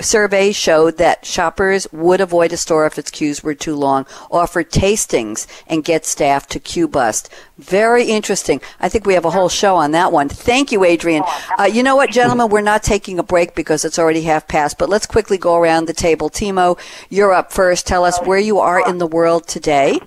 [0.00, 4.64] surveys showed that shoppers would avoid a store if its queues were too long, offer
[4.64, 7.30] tastings, and get staff to queue bust.
[7.58, 8.60] Very interesting.
[8.80, 10.28] I think we have a whole show on that one.
[10.28, 11.22] Thank you, Adrian.
[11.58, 12.48] Uh, you know what, gentlemen?
[12.48, 15.86] We're not taking a break because it's already half past, but let's quickly go around
[15.86, 16.30] the table.
[16.30, 17.86] Timo, you're up first.
[17.86, 20.00] Tell us where you are in the world today.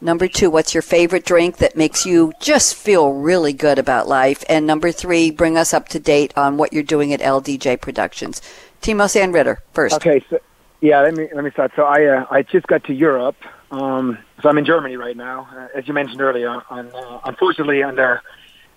[0.00, 4.44] Number two, what's your favorite drink that makes you just feel really good about life?
[4.46, 8.42] And number three, bring us up to date on what you're doing at LDJ Productions.
[8.80, 9.96] Timo Sandritter first.
[9.96, 10.38] Okay, so
[10.80, 11.72] yeah, let me let me start.
[11.76, 13.36] So I uh, I just got to Europe.
[13.70, 16.62] Um, so I'm in Germany right now, uh, as you mentioned earlier.
[16.70, 18.22] On, uh, unfortunately, under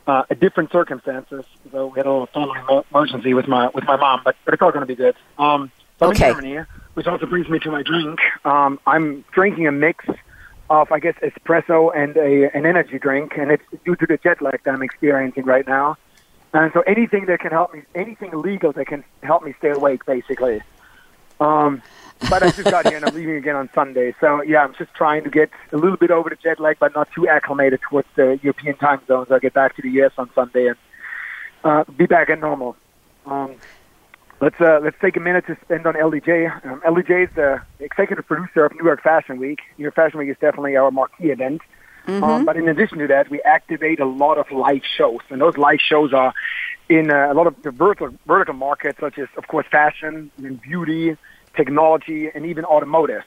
[0.08, 1.46] uh, different circumstances.
[1.72, 4.62] So we had a little family emergency with my with my mom, but, but it's
[4.62, 5.16] all going to be good.
[5.38, 6.30] Um, so I'm okay.
[6.30, 8.20] in Germany, which also brings me to my drink.
[8.46, 10.06] Um, I'm drinking a mix
[10.70, 14.42] of I guess espresso and a an energy drink, and it's due to the jet
[14.42, 15.98] lag that I'm experiencing right now.
[16.54, 20.06] And so anything that can help me, anything legal that can help me stay awake,
[20.06, 20.62] basically.
[21.40, 21.82] Um,
[22.30, 24.14] but I just got here and I'm leaving again on Sunday.
[24.20, 26.94] So yeah, I'm just trying to get a little bit over the jet lag, but
[26.96, 29.26] not too acclimated towards the European time zone.
[29.28, 30.78] So I get back to the US on Sunday and
[31.64, 32.76] uh, be back at normal.
[33.26, 33.56] Um,
[34.42, 36.66] let's uh, let's take a minute to spend on LDJ.
[36.66, 39.60] Um, LDJ is the executive producer of New York Fashion Week.
[39.78, 41.62] New York Fashion Week is definitely our marquee event.
[42.10, 42.24] Mm-hmm.
[42.24, 45.58] Um, but in addition to that, we activate a lot of live shows, and those
[45.58, 46.34] live shows are
[46.90, 50.60] in uh, a lot of the vertical, vertical markets, such as, of course, fashion and
[50.60, 51.16] beauty,
[51.56, 53.24] technology, and even automotive.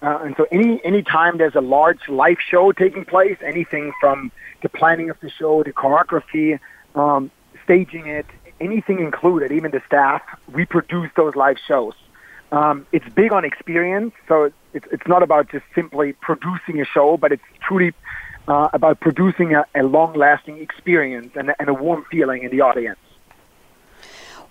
[0.00, 4.32] Uh, and so, any any time there's a large live show taking place, anything from
[4.62, 6.58] the planning of the show, the choreography,
[6.94, 7.30] um,
[7.64, 8.26] staging it,
[8.60, 11.94] anything included, even the staff, we produce those live shows.
[12.52, 17.16] Um, it's big on experience, so it's, it's not about just simply producing a show,
[17.16, 17.94] but it's truly
[18.46, 22.98] uh, about producing a, a long-lasting experience and, and a warm feeling in the audience.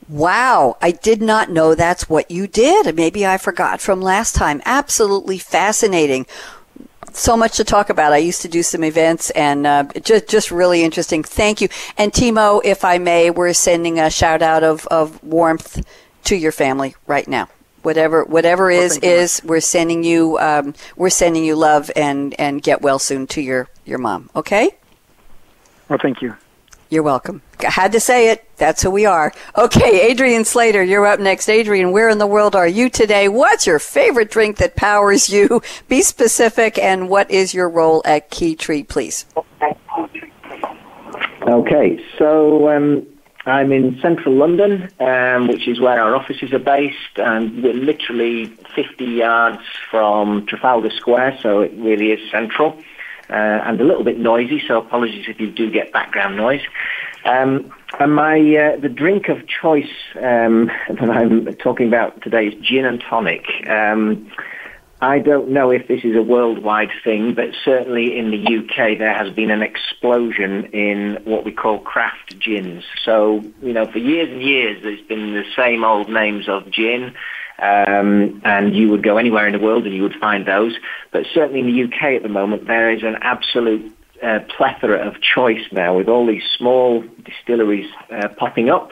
[0.09, 2.95] Wow, I did not know that's what you did.
[2.95, 4.63] Maybe I forgot from last time.
[4.65, 6.25] Absolutely fascinating.
[7.13, 8.13] So much to talk about.
[8.13, 11.23] I used to do some events and uh, just just really interesting.
[11.23, 11.67] Thank you.
[11.97, 15.85] And Timo, if I may, we're sending a shout out of, of warmth
[16.23, 17.49] to your family right now
[17.83, 22.61] whatever whatever well, is is we're sending you um, we're sending you love and and
[22.61, 24.71] get well soon to your your mom okay?
[25.89, 26.35] Well thank you.
[26.89, 27.41] You're welcome.
[27.61, 28.49] I had to say it.
[28.57, 29.33] That's who we are.
[29.57, 31.49] Okay adrian slater you're up next.
[31.49, 33.27] Adrian where in the world are you today?
[33.27, 35.61] What's your favorite drink that powers you?
[35.87, 39.25] Be specific and what is your role at Keytree please?
[41.47, 43.05] Okay so um,
[43.45, 48.47] I'm in central London, um, which is where our offices are based, and we're literally
[48.75, 52.77] 50 yards from Trafalgar Square, so it really is central.
[53.30, 56.62] Uh, and a little bit noisy, so apologies if you do get background noise.
[57.25, 62.54] Um, and my uh, the drink of choice um, that I'm talking about today is
[62.62, 63.45] gin and tonic.
[63.67, 64.30] Um,
[65.01, 69.13] I don't know if this is a worldwide thing, but certainly in the UK there
[69.13, 72.83] has been an explosion in what we call craft gins.
[73.03, 77.15] So, you know, for years and years there's been the same old names of gin,
[77.57, 80.75] um, and you would go anywhere in the world and you would find those.
[81.11, 85.19] But certainly in the UK at the moment there is an absolute uh, plethora of
[85.19, 88.91] choice now with all these small distilleries uh, popping up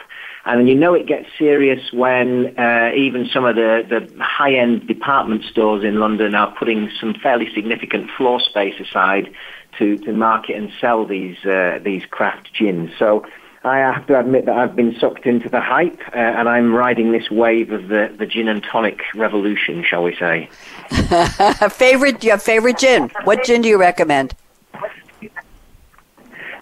[0.49, 5.43] And you know it gets serious when uh, even some of the, the high-end department
[5.43, 9.31] stores in London are putting some fairly significant floor space aside
[9.77, 12.89] to, to market and sell these uh, these craft gins.
[12.97, 13.27] So
[13.63, 17.11] I have to admit that I've been sucked into the hype, uh, and I'm riding
[17.11, 20.49] this wave of the, the gin and tonic revolution, shall we say?
[21.69, 22.23] favorite?
[22.23, 23.11] Your favorite gin?
[23.23, 24.33] What gin do you recommend?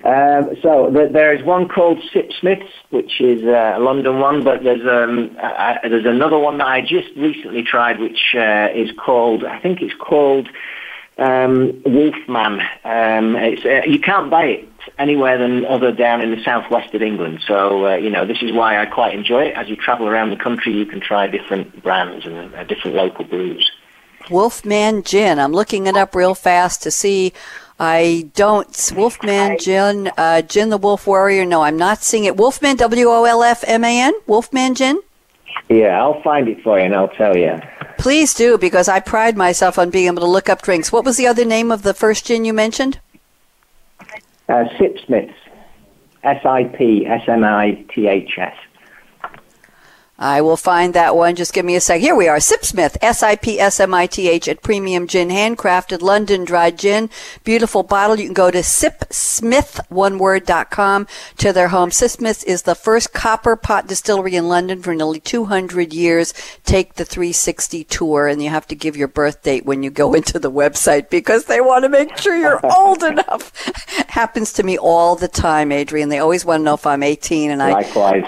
[0.04, 4.64] Um, so th- there is one called Sipsmiths, which is uh, a London one, but
[4.64, 5.36] there's um,
[5.84, 9.96] there's another one that I just recently tried, which uh, is called I think it's
[9.96, 10.50] called
[11.18, 12.62] um, Wolfman.
[12.84, 17.02] Um, it's, uh, you can't buy it anywhere than other down in the southwest of
[17.02, 17.42] England.
[17.48, 19.56] So uh, you know this is why I quite enjoy it.
[19.56, 23.26] As you travel around the country, you can try different brands and uh, different local
[23.26, 23.72] brews.
[24.30, 25.40] Wolfman Gin.
[25.40, 27.34] I'm looking it up real fast to see
[27.80, 28.92] I don't.
[28.96, 31.46] Wolfman, Gin, uh, Gin the Wolf Warrior.
[31.46, 32.36] No, I'm not seeing it.
[32.36, 34.14] Wolfman, W O L F M A N.
[34.26, 35.00] Wolfman Gin.
[35.70, 37.60] Yeah, I'll find it for you and I'll tell you.
[37.98, 40.92] Please do, because I pride myself on being able to look up drinks.
[40.92, 43.00] What was the other name of the first gin you mentioned?
[44.48, 45.34] Uh, Sipsmiths.
[46.24, 48.56] S I P S M I T H S.
[50.20, 51.36] I will find that one.
[51.36, 52.02] Just give me a sec.
[52.02, 52.38] Here we are.
[52.38, 57.12] Sipsmith, S-I-P-S-M-I-T-H at Premium Gin, handcrafted London dry gin.
[57.44, 58.20] Beautiful bottle.
[58.20, 59.78] You can go to sipsmith,
[61.38, 61.90] to their home.
[61.92, 66.34] Sipsmith is the first copper pot distillery in London for nearly 200 years.
[66.66, 70.14] Take the 360 tour and you have to give your birth date when you go
[70.16, 73.52] into the website because they want to make sure you're old enough.
[74.08, 76.10] Happens to me all the time, Adrian.
[76.10, 77.72] They always want to know if I'm 18 and I.
[77.74, 78.26] Likewise.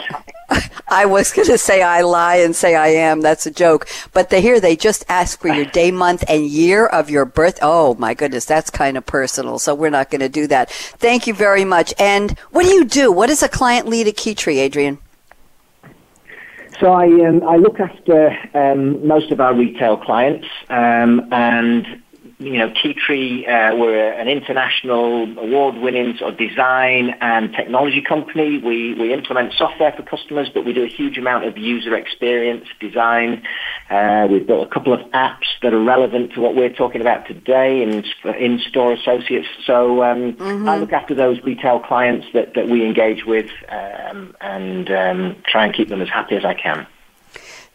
[0.88, 3.22] I was going to say I lie and say I am.
[3.22, 3.88] That's a joke.
[4.14, 7.60] But they here they just ask for your day, month, and year of your birth.
[7.62, 9.60] Oh my goodness, that's kind of personal.
[9.60, 10.70] So we're not going to do that.
[10.72, 11.94] Thank you very much.
[12.00, 13.12] And what do you do?
[13.12, 14.98] What does a client lead at Keytree, Adrian?
[16.80, 21.86] So I um, I look after um, most of our retail clients, um, and
[22.40, 28.58] you know, Keytree, uh, we're an international award-winning sort of design and technology company.
[28.58, 32.66] We, we implement software for customers, but we do a huge amount of user experience
[32.80, 33.44] design.
[33.90, 37.28] Uh, we've built a couple of apps that are relevant to what we're talking about
[37.28, 38.06] today in,
[38.40, 39.48] in-store associates.
[39.66, 40.70] So um, mm-hmm.
[40.70, 45.66] I look after those retail clients that, that we engage with um, and um, try
[45.66, 46.88] and keep them as happy as I can.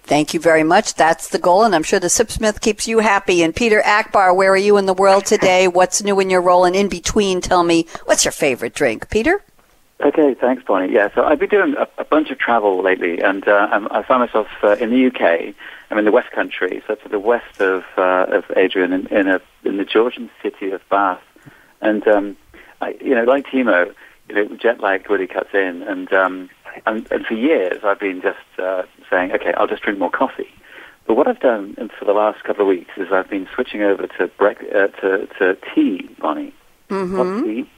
[0.06, 0.94] Thank you very much.
[0.94, 3.42] That's the goal, and I'm sure the Sipsmith keeps you happy.
[3.42, 5.66] And Peter Akbar, where are you in the world today?
[5.78, 6.66] What's new in your role?
[6.66, 9.08] And in between, tell me, what's your favorite drink?
[9.08, 9.42] Peter?
[10.00, 10.92] Okay, thanks, Bonnie.
[10.92, 14.20] Yeah, so I've been doing a, a bunch of travel lately, and uh, I found
[14.20, 15.54] myself uh, in the UK.
[15.90, 19.28] I'm in the West Country, so to the west of uh, of Adrian, in, in,
[19.28, 21.22] a, in the Georgian city of Bath.
[21.80, 22.36] And um,
[22.82, 23.94] I, you know, like Timo,
[24.28, 26.50] you know, jet lag really cuts in, and um,
[26.86, 30.48] and, and for years I've been just uh, saying, okay, I'll just drink more coffee.
[31.06, 34.06] But what I've done for the last couple of weeks is I've been switching over
[34.06, 36.54] to brec- uh, to, to tea, Bonnie,
[36.88, 37.44] mm-hmm.
[37.44, 37.70] tea,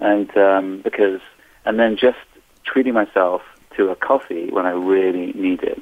[0.00, 1.20] and um, because
[1.64, 2.18] and then just
[2.64, 3.42] treating myself
[3.76, 5.80] to a coffee when I really need it.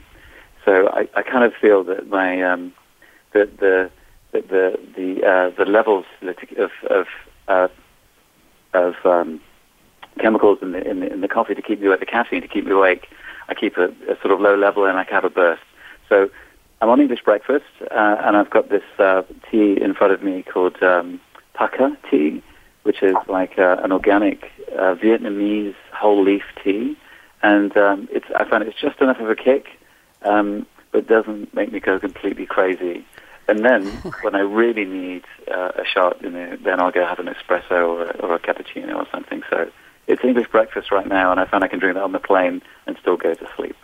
[0.65, 2.73] So I, I kind of feel that my um,
[3.33, 3.91] the the
[4.33, 6.05] the the the, uh, the levels
[6.59, 7.07] of of
[7.49, 7.69] uh,
[8.75, 9.41] of um,
[10.19, 12.49] chemicals in the, in the, in the coffee to keep me awake, the caffeine to
[12.49, 13.09] keep me awake.
[13.51, 15.63] I keep a, a sort of low level and I can have a burst.
[16.09, 16.31] So
[16.81, 20.43] I'm on English breakfast uh, and I've got this uh, tea in front of me
[20.43, 21.21] called um,
[21.55, 22.43] Pukka tea,
[22.85, 26.97] which is like uh, an organic uh, Vietnamese whole leaf tea.
[27.43, 29.67] And um, it's, I find it's just enough of a kick,
[30.23, 33.05] um, but doesn't make me go completely crazy.
[33.49, 33.87] And then
[34.23, 37.71] when I really need uh, a shot, you know, then I'll go have an espresso
[37.71, 39.43] or a, or a cappuccino or something.
[39.51, 39.71] So
[40.11, 42.63] it's English breakfast right now, and I find I can drink that on the plane
[42.87, 43.77] and still go to sleep.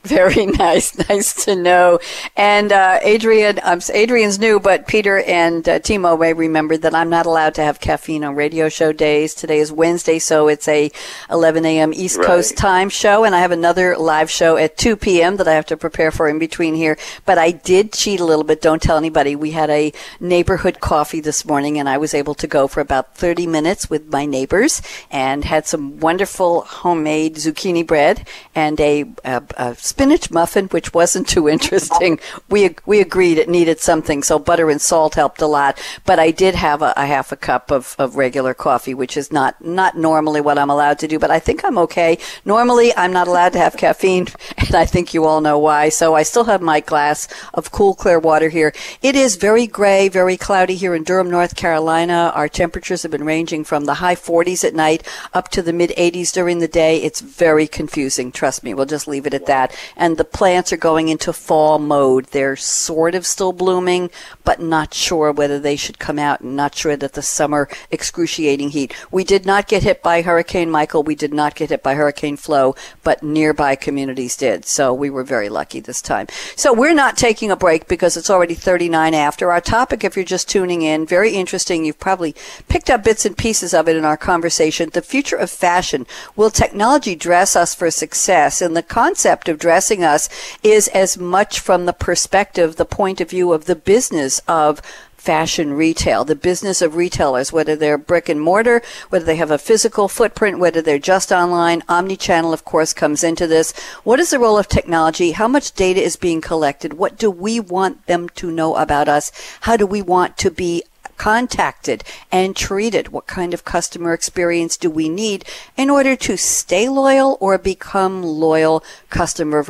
[0.04, 1.98] Very nice, nice to know.
[2.36, 7.10] And uh, Adrian, um, Adrian's new, but Peter and uh, Timo may remember that I'm
[7.10, 9.34] not allowed to have caffeine on radio show days.
[9.34, 10.92] Today is Wednesday, so it's a
[11.30, 11.92] 11 a.m.
[11.92, 12.26] East right.
[12.26, 15.36] Coast time show, and I have another live show at 2 p.m.
[15.36, 16.96] that I have to prepare for in between here.
[17.26, 18.62] But I did cheat a little bit.
[18.62, 19.34] Don't tell anybody.
[19.34, 23.16] We had a neighborhood coffee this morning, and I was able to go for about
[23.16, 29.42] 30 minutes with my neighbors and had some wonderful homemade zucchini bread and a, a,
[29.56, 32.20] a spinach muffin, which wasn't too interesting.
[32.48, 35.80] we we agreed it needed something, so butter and salt helped a lot.
[36.04, 39.32] But I did have a, a half a cup of, of regular coffee, which is
[39.32, 41.18] not not normally what I'm allowed to do.
[41.18, 42.18] But I think I'm okay.
[42.44, 44.28] Normally, I'm not allowed to have caffeine
[44.58, 45.88] and I think you all know why.
[45.88, 48.72] So I still have my glass of cool, clear water here.
[49.02, 52.32] It is very gray, very cloudy here in Durham, North Carolina.
[52.34, 55.90] Our temperatures have been ranging from the high 40s at night up to the mid
[55.90, 57.02] 80s during the day.
[57.02, 58.32] It's very confusing.
[58.32, 58.74] Trust me.
[58.74, 59.74] We'll just leave it at that.
[59.96, 62.26] And the plants are going into fall mode.
[62.26, 64.10] They're sort of still blooming,
[64.44, 68.70] but not sure whether they should come out and not sure that the summer excruciating
[68.70, 68.94] heat.
[69.10, 71.02] We did not get hit by Hurricane Michael.
[71.02, 74.64] We did not get hit by Hurricane Flo, but nearby communities did.
[74.64, 76.26] So we were very lucky this time.
[76.56, 79.50] So we're not taking a break because it's already 39 after.
[79.50, 81.84] Our topic, if you're just tuning in, very interesting.
[81.84, 82.34] You've probably
[82.68, 84.90] picked up bits and pieces of it in our conversation.
[84.92, 86.06] The future of fashion.
[86.36, 88.60] Will technology dress us for success?
[88.60, 90.30] And the concept of dressing us
[90.62, 94.80] is as much from the perspective, the point of view of the business of
[95.18, 99.58] fashion retail, the business of retailers, whether they're brick and mortar, whether they have a
[99.58, 101.82] physical footprint, whether they're just online.
[101.86, 103.78] Omni-channel, of course, comes into this.
[104.04, 105.32] What is the role of technology?
[105.32, 106.94] How much data is being collected?
[106.94, 109.30] What do we want them to know about us?
[109.60, 110.82] How do we want to be
[111.18, 113.08] contacted and treated?
[113.08, 115.44] What kind of customer experience do we need
[115.76, 119.68] in order to stay loyal or become loyal customers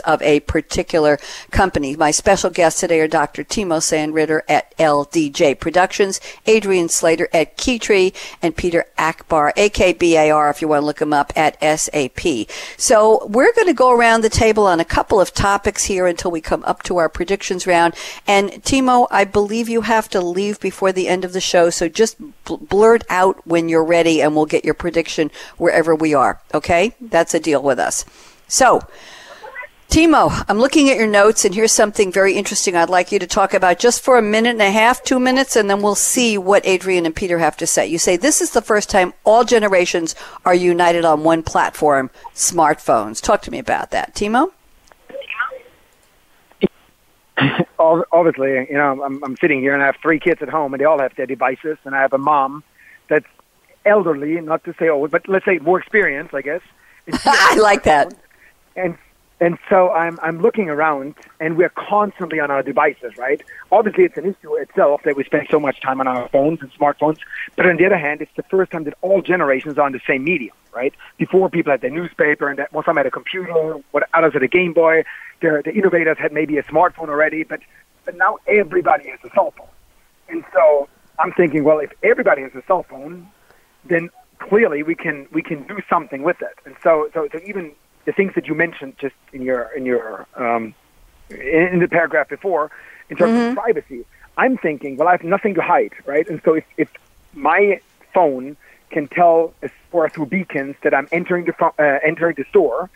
[0.00, 1.18] of a particular
[1.50, 1.96] company?
[1.96, 3.44] My special guests today are Dr.
[3.44, 10.68] Timo Sandritter at LDJ Productions, Adrian Slater at Keytree, and Peter Akbar, AKBAR, if you
[10.68, 12.48] want to look him up at SAP.
[12.76, 16.30] So we're going to go around the table on a couple of topics here until
[16.30, 17.94] we come up to our predictions round.
[18.26, 21.70] And Timo, I believe you have to leave before before the end of the show,
[21.70, 26.12] so just bl- blurt out when you're ready and we'll get your prediction wherever we
[26.12, 26.38] are.
[26.52, 26.94] Okay?
[27.00, 28.04] That's a deal with us.
[28.46, 28.82] So,
[29.88, 33.26] Timo, I'm looking at your notes and here's something very interesting I'd like you to
[33.26, 36.36] talk about just for a minute and a half, two minutes, and then we'll see
[36.36, 37.86] what Adrian and Peter have to say.
[37.86, 40.14] You say this is the first time all generations
[40.44, 43.22] are united on one platform, smartphones.
[43.22, 44.14] Talk to me about that.
[44.14, 44.50] Timo?
[47.78, 50.80] obviously, you know, I'm, I'm sitting here and I have three kids at home and
[50.80, 52.64] they all have their devices and I have a mom
[53.08, 53.26] that's
[53.84, 56.62] elderly, not to say old, but let's say more experienced, I guess.
[57.24, 58.14] I like that.
[58.78, 58.98] And
[59.38, 63.42] and so I'm I'm looking around and we're constantly on our devices, right?
[63.70, 66.72] Obviously it's an issue itself that we spend so much time on our phones and
[66.72, 67.18] smartphones,
[67.54, 70.00] but on the other hand, it's the first time that all generations are on the
[70.06, 70.94] same medium, right?
[71.18, 73.52] Before people had their newspaper and that well, some had a computer,
[73.90, 75.04] what others had a Game Boy,
[75.42, 77.60] the, the innovators had maybe a smartphone already, but,
[78.06, 79.68] but now everybody has a cell phone.
[80.28, 83.28] And so I'm thinking, well, if everybody has a cell phone,
[83.84, 84.08] then
[84.38, 86.58] clearly we can we can do something with it.
[86.64, 87.72] And so so, so even
[88.06, 90.74] the things that you mentioned just in your in your um,
[91.28, 92.70] in, in the paragraph before,
[93.10, 93.50] in terms mm-hmm.
[93.50, 96.26] of privacy, I'm thinking, well, I have nothing to hide, right?
[96.28, 96.88] And so if, if
[97.34, 97.80] my
[98.14, 98.56] phone
[98.90, 99.52] can tell
[99.92, 102.88] or through beacons that I'm entering the uh, entering the store,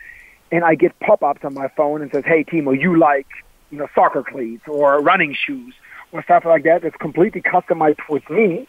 [0.51, 3.27] and I get pop-ups on my phone and says, "Hey, Timo, you like
[3.69, 5.73] you know soccer cleats or running shoes
[6.11, 8.67] or stuff like that that's completely customized with me."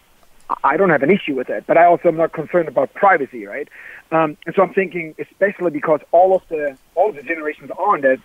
[0.65, 3.47] I don't have an issue with that, but I also am not concerned about privacy,
[3.47, 3.69] right?
[4.11, 7.95] Um, and so I'm thinking, especially because all of the all of the generations are
[7.95, 8.19] on that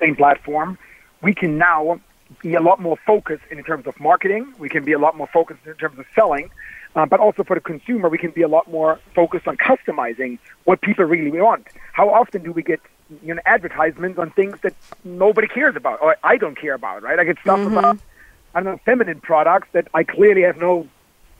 [0.00, 0.78] same platform,
[1.22, 2.00] we can now
[2.40, 4.54] be a lot more focused in terms of marketing.
[4.58, 6.50] We can be a lot more focused in terms of selling,
[6.94, 10.38] uh, but also for the consumer, we can be a lot more focused on customizing
[10.64, 11.66] what people really want.
[11.92, 12.80] How often do we get
[13.22, 14.74] you know advertisements on things that
[15.04, 17.18] nobody cares about or I don't care about, right?
[17.18, 17.76] I get stuff mm-hmm.
[17.76, 17.98] about
[18.54, 20.86] I don't know feminine products that I clearly have no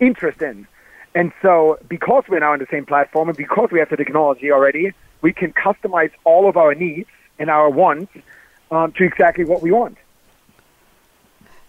[0.02, 0.66] interest in.
[1.14, 4.50] And so because we're now on the same platform and because we have the technology
[4.50, 8.12] already, we can customize all of our needs and our wants
[8.70, 9.98] um, to exactly what we want.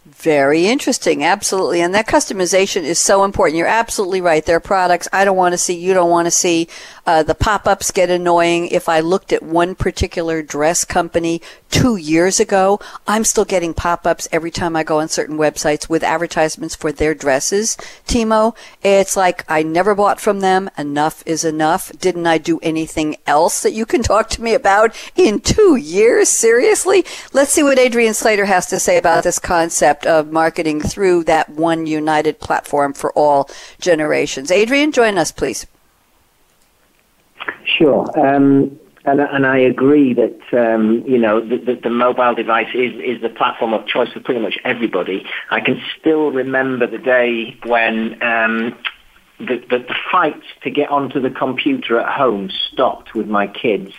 [0.05, 1.23] Very interesting.
[1.23, 1.79] Absolutely.
[1.79, 3.57] And that customization is so important.
[3.57, 4.45] You're absolutely right.
[4.45, 6.67] There are products I don't want to see, you don't want to see.
[7.05, 8.67] Uh, the pop-ups get annoying.
[8.67, 11.41] If I looked at one particular dress company
[11.73, 16.03] two years ago, I'm still getting pop-ups every time I go on certain websites with
[16.03, 17.75] advertisements for their dresses.
[18.05, 20.69] Timo, it's like I never bought from them.
[20.77, 21.91] Enough is enough.
[21.99, 26.29] Didn't I do anything else that you can talk to me about in two years?
[26.29, 27.05] Seriously?
[27.33, 31.49] Let's see what Adrian Slater has to say about this concept of marketing through that
[31.49, 33.49] one united platform for all
[33.79, 34.51] generations.
[34.51, 35.65] Adrian, join us, please.
[37.65, 38.07] Sure.
[38.19, 42.93] Um, and, and, I agree that um, you know the, the, the, mobile device is,
[42.95, 45.25] is the platform of choice for pretty much everybody.
[45.49, 48.77] I can still remember the day when um,
[49.39, 53.91] the, the, the fight to get onto the computer at home stopped with my kids,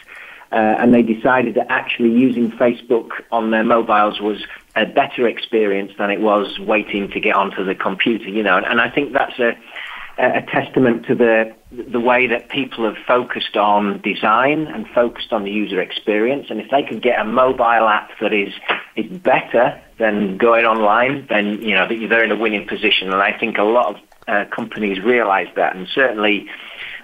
[0.50, 4.44] uh, and they decided that actually using Facebook on their mobiles was
[4.74, 8.28] a better experience than it was waiting to get onto the computer.
[8.28, 9.56] You know, and, and I think that's a
[10.18, 15.42] a testament to the the way that people have focused on design and focused on
[15.42, 16.46] the user experience.
[16.50, 18.52] And if they could get a mobile app that is
[18.96, 23.12] is better than going online, then you know they're in a winning position.
[23.12, 26.48] And I think a lot of uh, companies realise that, and certainly.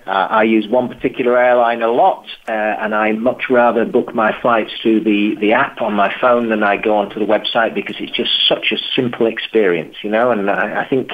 [0.07, 4.35] Uh, I use one particular airline a lot, uh, and I much rather book my
[4.41, 7.97] flights through the, the app on my phone than I go onto the website because
[8.01, 10.31] it's just such a simple experience, you know.
[10.31, 11.13] And I, I think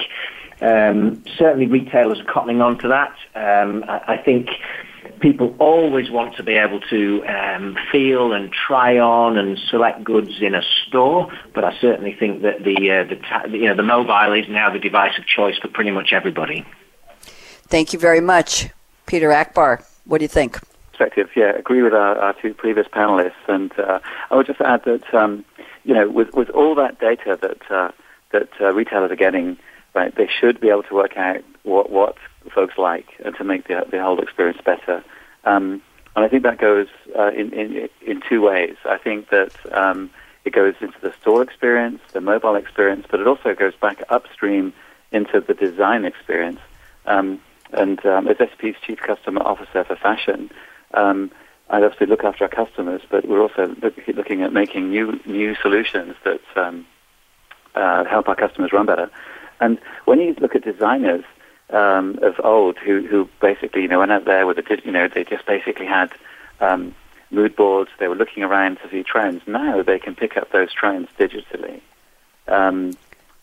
[0.60, 3.14] um, certainly, retailers are cottoning on to that.
[3.34, 4.48] Um, I, I, think
[5.20, 10.40] people always want to be able to um, feel and try on and select goods
[10.40, 13.82] in a store, but I certainly think that the, uh, the ta- you know the
[13.82, 16.64] mobile is now the device of choice for pretty much everybody.
[17.68, 18.68] Thank you very much,
[19.04, 19.82] Peter Akbar.
[20.06, 20.58] What do you think?
[20.90, 23.98] Perspective, yeah, agree with our, our two previous panelists, and uh,
[24.30, 25.44] I would just add that um,
[25.84, 27.90] you know with with all that data that uh,
[28.32, 29.58] that uh, retailers are getting
[29.96, 30.14] right?
[30.14, 32.16] They should be able to work out what, what
[32.54, 35.02] folks like and to make the, the whole experience better.
[35.44, 35.82] Um,
[36.14, 36.86] and I think that goes
[37.18, 38.76] uh, in, in, in two ways.
[38.84, 40.10] I think that um,
[40.44, 44.72] it goes into the store experience, the mobile experience, but it also goes back upstream
[45.12, 46.60] into the design experience.
[47.06, 47.40] Um,
[47.72, 50.50] and um, as SAP's Chief Customer Officer for Fashion,
[50.94, 51.30] um,
[51.68, 55.56] I obviously look after our customers, but we're also look, looking at making new new
[55.56, 56.86] solutions that um,
[57.74, 59.10] uh, help our customers run better.
[59.60, 61.24] And when you look at designers
[61.70, 65.08] um, of old who, who basically, you know, went out there with a, you know,
[65.08, 66.12] they just basically had
[66.60, 66.94] um,
[67.30, 67.90] mood boards.
[67.98, 69.42] They were looking around to see trends.
[69.46, 71.80] Now they can pick up those trends digitally.
[72.48, 72.92] Um,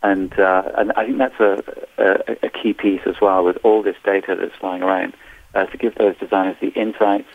[0.01, 1.63] and, uh, and I think that's a,
[1.97, 5.13] a, a, key piece as well with all this data that's flying around
[5.53, 7.27] uh, to give those designers the insights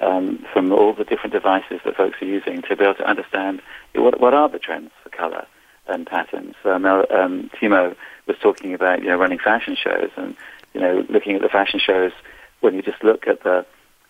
[0.00, 3.62] um, from all the different devices that folks are using to be able to understand
[3.94, 5.46] what, what are the trends for color
[5.86, 6.54] and patterns.
[6.64, 7.96] Um, um, Timo
[8.26, 10.36] was talking about you know running fashion shows and
[10.72, 12.12] you know looking at the fashion shows
[12.60, 13.64] when you just look at the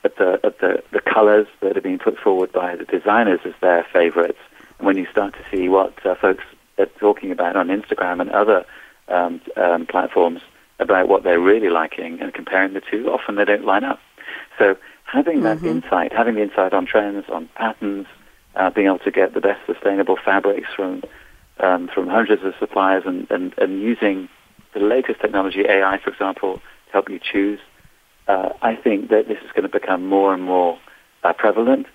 [0.04, 3.54] at the at the, the colors that are being put forward by the designers as
[3.60, 4.38] their favorites
[4.78, 6.44] and when you start to see what uh, folks
[6.78, 8.64] are talking about on Instagram and other
[9.08, 10.40] um, um, platforms
[10.78, 14.00] about what they're really liking and comparing the two, often they don't line up.
[14.58, 15.66] So having that mm-hmm.
[15.66, 18.06] insight, having the insight on trends, on patterns,
[18.56, 21.02] uh, being able to get the best sustainable fabrics from
[21.60, 24.28] um, from hundreds of suppliers and, and, and using
[24.72, 27.60] the latest technology, AI, for example, to help you choose.
[28.26, 30.78] Uh, I think that this is going to become more and more
[31.22, 31.86] uh, prevalent,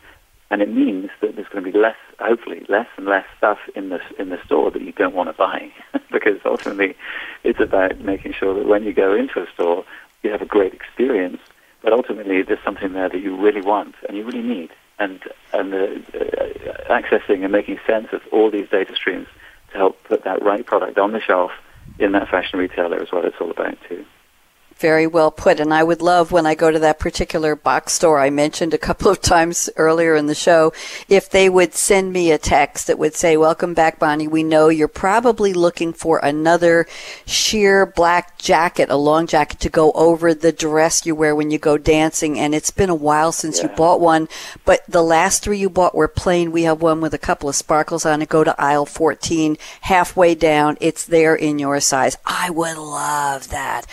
[0.50, 3.90] and it means that there's going to be less, hopefully, less and less stuff in
[3.90, 5.72] the in the store that you don't want to buy,
[6.12, 6.96] because ultimately,
[7.44, 9.86] it's about making sure that when you go into a store,
[10.24, 11.40] you have a great experience,
[11.82, 15.20] but ultimately, there's something there that you really want and you really need, and
[15.52, 19.28] and uh, uh accessing and making sense of all these data streams
[19.72, 21.52] to help put that right product on the shelf
[21.98, 24.06] in that fashion retailer is what it's all about too.
[24.80, 25.60] Very well put.
[25.60, 28.78] And I would love when I go to that particular box store I mentioned a
[28.78, 30.72] couple of times earlier in the show,
[31.10, 34.28] if they would send me a text that would say, Welcome back, Bonnie.
[34.28, 36.88] We know you're probably looking for another
[37.26, 41.60] sheer black jacket, a long jacket to go over the dress you wear when you
[41.60, 42.40] go dancing.
[42.40, 43.70] And it's been a while since yeah.
[43.70, 44.30] you bought one,
[44.64, 46.54] but the last three you bought were plain.
[46.54, 48.30] We have one with a couple of sparkles on it.
[48.30, 50.78] Go to aisle 14, halfway down.
[50.80, 52.16] It's there in your size.
[52.26, 53.86] I would love that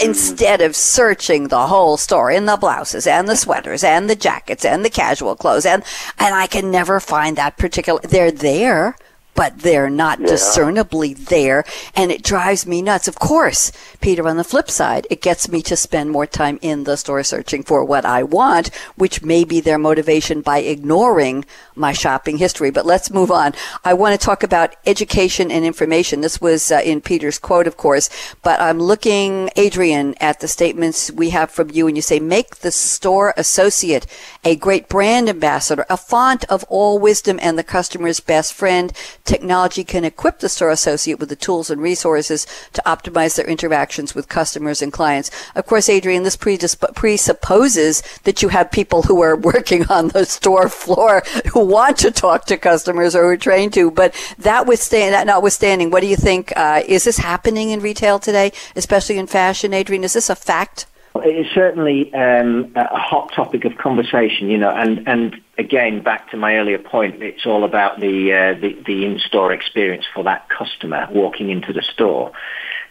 [0.00, 4.64] instead of searching the whole store in the blouses and the sweaters and the jackets
[4.64, 5.82] and the casual clothes and
[6.18, 8.96] and I can never find that particular they're there
[9.34, 10.26] but they're not yeah.
[10.26, 11.64] discernibly there.
[11.94, 13.08] And it drives me nuts.
[13.08, 16.84] Of course, Peter, on the flip side, it gets me to spend more time in
[16.84, 21.92] the store searching for what I want, which may be their motivation by ignoring my
[21.92, 22.70] shopping history.
[22.70, 23.54] But let's move on.
[23.84, 26.20] I want to talk about education and information.
[26.20, 28.10] This was uh, in Peter's quote, of course,
[28.42, 32.56] but I'm looking, Adrian, at the statements we have from you, and you say, make
[32.56, 34.06] the store associate
[34.44, 38.92] a great brand ambassador, a font of all wisdom and the customer's best friend
[39.24, 44.14] Technology can equip the store associate with the tools and resources to optimize their interactions
[44.14, 45.30] with customers and clients.
[45.54, 50.68] Of course, Adrian, this presupposes that you have people who are working on the store
[50.68, 53.90] floor who want to talk to customers or who are trained to.
[53.90, 56.52] But that withstand, notwithstanding, what do you think?
[56.56, 60.02] Uh, is this happening in retail today, especially in fashion, Adrian?
[60.02, 60.86] Is this a fact?
[61.16, 66.36] It's certainly um, a hot topic of conversation, you know, and, and again, back to
[66.36, 71.08] my earlier point, it's all about the, uh, the, the in-store experience for that customer
[71.10, 72.32] walking into the store.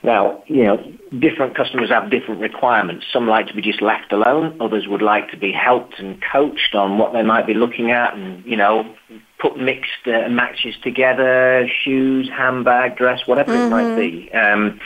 [0.03, 0.77] Now, you know,
[1.19, 3.05] different customers have different requirements.
[3.13, 4.57] Some like to be just left alone.
[4.59, 8.15] Others would like to be helped and coached on what they might be looking at
[8.15, 8.95] and, you know,
[9.39, 13.67] put mixed uh, matches together, shoes, handbag, dress, whatever mm-hmm.
[13.67, 13.99] it might mm-hmm.
[13.99, 14.31] be.
[14.33, 14.79] Um,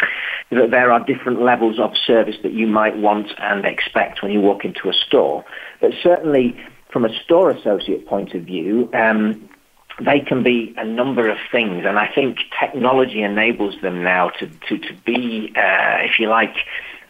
[0.50, 4.66] there are different levels of service that you might want and expect when you walk
[4.66, 5.46] into a store.
[5.80, 6.56] But certainly,
[6.96, 9.50] from a store associate point of view, um,
[10.00, 14.48] they can be a number of things, and I think technology enables them now to
[14.48, 16.56] to, to be, uh, if you like,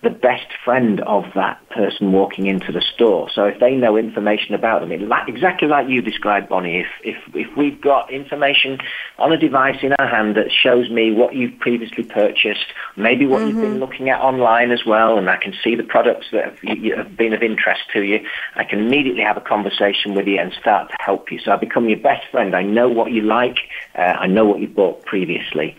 [0.04, 3.30] the best friend of that person walking into the store.
[3.34, 7.58] So if they know information about them, exactly like you described, Bonnie, if, if, if
[7.58, 8.80] we've got information
[9.18, 12.66] on a device in our hand that shows me what you've previously purchased,
[12.96, 13.48] maybe what mm-hmm.
[13.48, 13.80] you've been mm-hmm.
[13.80, 16.60] looking at online as well, and I can see the products that have,
[16.98, 18.26] have been of interest to you,
[18.56, 21.40] I can immediately have a conversation with you and start to help you.
[21.40, 22.56] So I become your best friend.
[22.56, 23.58] I know what you like.
[23.98, 25.76] Uh, I know what you bought previously.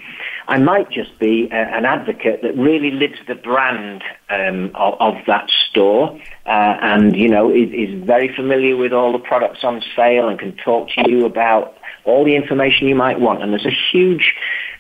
[0.49, 5.15] I might just be a, an advocate that really lives the brand um, of, of,
[5.27, 6.49] that store uh,
[6.81, 10.57] and, you know, is, is very familiar with all the products on sale and can
[10.57, 13.43] talk to you about all the information you might want.
[13.43, 14.35] And there's a huge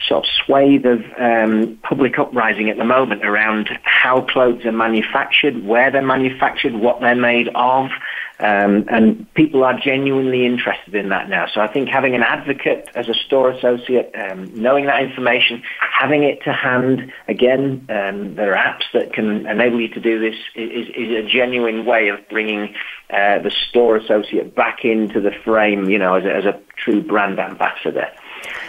[0.06, 5.64] sort of swathe of um, public uprising at the moment around how clothes are manufactured,
[5.64, 7.90] where they're manufactured, what they're made of.
[8.38, 11.46] Um, and people are genuinely interested in that now.
[11.46, 16.22] So I think having an advocate as a store associate, um, knowing that information, having
[16.22, 20.38] it to hand, again, um, there are apps that can enable you to do this,
[20.54, 22.74] is, is a genuine way of bringing
[23.08, 27.00] uh, the store associate back into the frame, you know, as a, as a true
[27.00, 28.08] brand ambassador.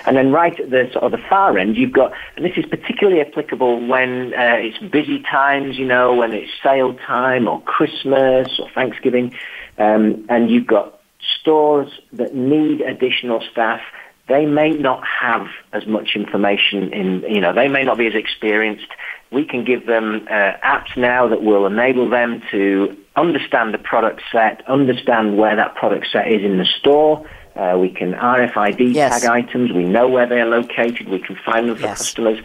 [0.05, 2.65] And then right at the sort of the far end, you've got, and this is
[2.65, 8.59] particularly applicable when uh, it's busy times, you know, when it's sale time or Christmas
[8.59, 9.35] or Thanksgiving,
[9.77, 13.81] um, and you've got stores that need additional staff.
[14.27, 18.15] They may not have as much information in, you know, they may not be as
[18.15, 18.87] experienced.
[19.31, 24.21] We can give them uh, apps now that will enable them to understand the product
[24.31, 29.21] set, understand where that product set is in the store, uh, we can RFID yes.
[29.21, 29.71] tag items.
[29.71, 31.09] We know where they're located.
[31.09, 31.97] We can find them for yes.
[31.97, 32.39] customers.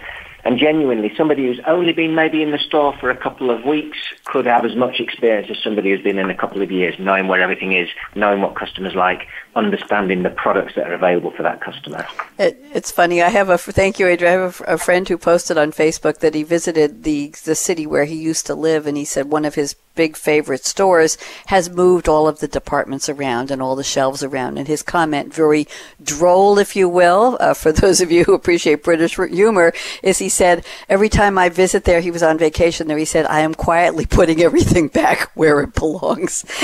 [0.45, 3.99] And genuinely, somebody who's only been maybe in the store for a couple of weeks
[4.25, 7.29] could have as much experience as somebody who's been in a couple of years, knowing
[7.29, 11.61] where everything is, knowing what customers like, understanding the products that are available for that
[11.61, 12.07] customer.
[12.39, 13.23] It, it's funny.
[13.23, 14.33] I have a thank you, Adrian.
[14.33, 17.87] I have a, a, friend who posted on Facebook that he visited the the city
[17.87, 21.69] where he used to live, and he said one of his big favorite stores has
[21.69, 24.57] moved all of the departments around and all the shelves around.
[24.59, 25.69] And his comment, very
[26.03, 29.73] droll, if you will, uh, for those of you who appreciate British humor,
[30.03, 32.99] is he said every time I visit there, he was on vacation there.
[32.99, 36.45] He said I am quietly putting everything back where it belongs.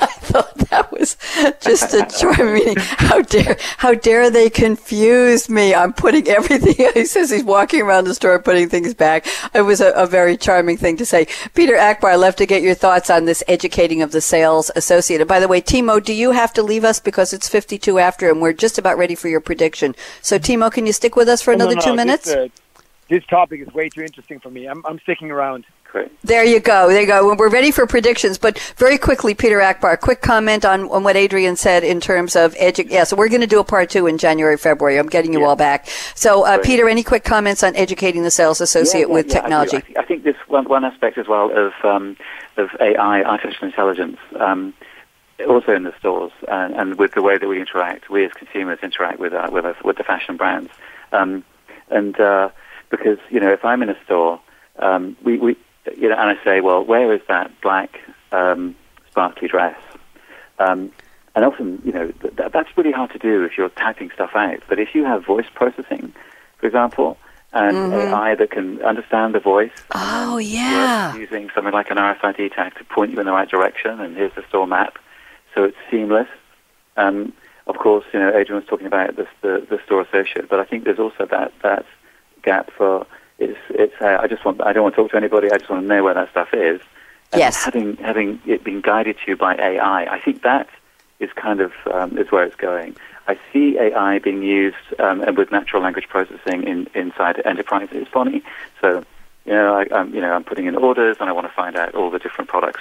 [0.00, 1.16] I thought that was
[1.60, 2.06] just a
[2.36, 2.76] charming.
[2.78, 5.74] How dare how dare they confuse me?
[5.74, 6.74] I'm putting everything.
[6.98, 9.26] He says he's walking around the store putting things back.
[9.54, 11.26] It was a, a very charming thing to say.
[11.54, 15.26] Peter Akbar, I'd love to get your thoughts on this educating of the sales associate.
[15.28, 18.40] by the way, Timo, do you have to leave us because it's 52 after and
[18.40, 19.94] we're just about ready for your prediction?
[20.22, 21.92] So, Timo, can you stick with us for another no, no, no.
[21.92, 22.24] two minutes?
[22.24, 22.48] This, uh,
[23.08, 24.66] this topic is way too interesting for me.
[24.66, 25.64] I'm, I'm sticking around.
[25.98, 26.22] Great.
[26.22, 26.88] There you go.
[26.88, 27.34] There you go.
[27.34, 31.56] We're ready for predictions, but very quickly, Peter Akbar, quick comment on, on what Adrian
[31.56, 34.18] said in terms of edu- Yeah, so we're going to do a part two in
[34.18, 34.98] January, February.
[34.98, 35.46] I'm getting you yeah.
[35.46, 35.88] all back.
[36.14, 39.78] So, uh, Peter, any quick comments on educating the sales associate yeah, yeah, with technology?
[39.96, 42.16] I, I, think this one, one aspect as well of um,
[42.56, 44.18] of AI, artificial intelligence.
[44.38, 44.74] Um,
[45.48, 48.80] also in the stores and, and, with the way that we interact, we as consumers
[48.82, 50.70] interact with uh, with, us, with the fashion brands.
[51.12, 51.44] Um,
[51.90, 52.50] and uh,
[52.90, 54.40] because you know, if I'm in a store,
[54.78, 55.56] um, we, we
[55.96, 58.00] you know, and I say, well, where is that black
[58.32, 58.74] um,
[59.10, 59.78] sparkly dress?
[60.58, 60.92] Um,
[61.34, 64.60] and often, you know, th- that's really hard to do if you're typing stuff out.
[64.68, 66.12] But if you have voice processing,
[66.58, 67.16] for example,
[67.52, 68.14] and mm-hmm.
[68.14, 69.70] AI that can understand the voice.
[69.94, 71.14] Oh, yeah.
[71.16, 74.34] Using something like an RFID tag to point you in the right direction, and here's
[74.34, 74.98] the store map.
[75.54, 76.28] So it's seamless.
[76.96, 77.32] Um,
[77.66, 80.64] of course, you know, Adrian was talking about this, the, the store associate, but I
[80.64, 81.86] think there's also that, that
[82.42, 83.06] gap for
[83.78, 83.94] it's.
[84.00, 84.60] Uh, I just want.
[84.62, 85.50] I don't want to talk to anybody.
[85.50, 86.80] I just want to know where that stuff is.
[87.32, 87.64] And yes.
[87.64, 90.68] Having having it been guided to you by AI, I think that
[91.20, 92.96] is kind of um, is where it's going.
[93.28, 98.42] I see AI being used um, with natural language processing in, inside enterprises, Bonnie.
[98.80, 99.04] So,
[99.44, 101.76] you know, I, am you know, I'm putting in orders and I want to find
[101.76, 102.80] out all the different products.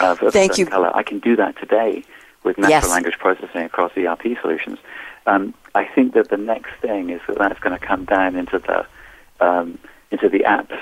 [0.00, 0.66] Uh, Thank you.
[0.66, 0.90] Color.
[0.96, 2.02] I can do that today
[2.42, 2.90] with natural yes.
[2.90, 4.80] language processing across ERP solutions.
[5.26, 8.58] Um, I think that the next thing is that that's going to come down into
[8.58, 8.84] the
[9.40, 9.78] um,
[10.12, 10.78] into the apps,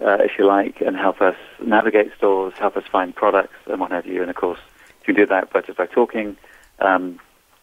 [0.00, 3.90] uh, if you like, and help us navigate stores, help us find products and what
[3.90, 4.20] have you.
[4.20, 4.60] And of course,
[5.00, 6.36] if you do that by just by talking,
[6.78, 7.18] um,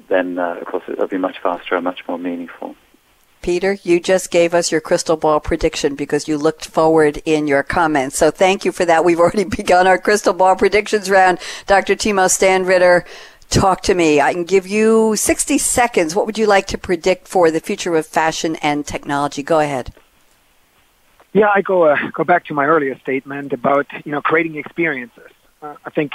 [0.10, 2.76] then uh, of course it'll be much faster and much more meaningful.
[3.42, 7.62] Peter, you just gave us your crystal ball prediction because you looked forward in your
[7.62, 8.18] comments.
[8.18, 9.04] So thank you for that.
[9.04, 11.40] We've already begun our crystal ball predictions round.
[11.68, 11.96] Dr.
[11.96, 13.06] Timo Sandritter,
[13.54, 14.20] Talk to me.
[14.20, 16.16] I can give you 60 seconds.
[16.16, 19.44] What would you like to predict for the future of fashion and technology?
[19.44, 19.94] Go ahead.
[21.34, 25.32] Yeah, I go uh, go back to my earlier statement about you know creating experiences.
[25.64, 26.14] Uh, I think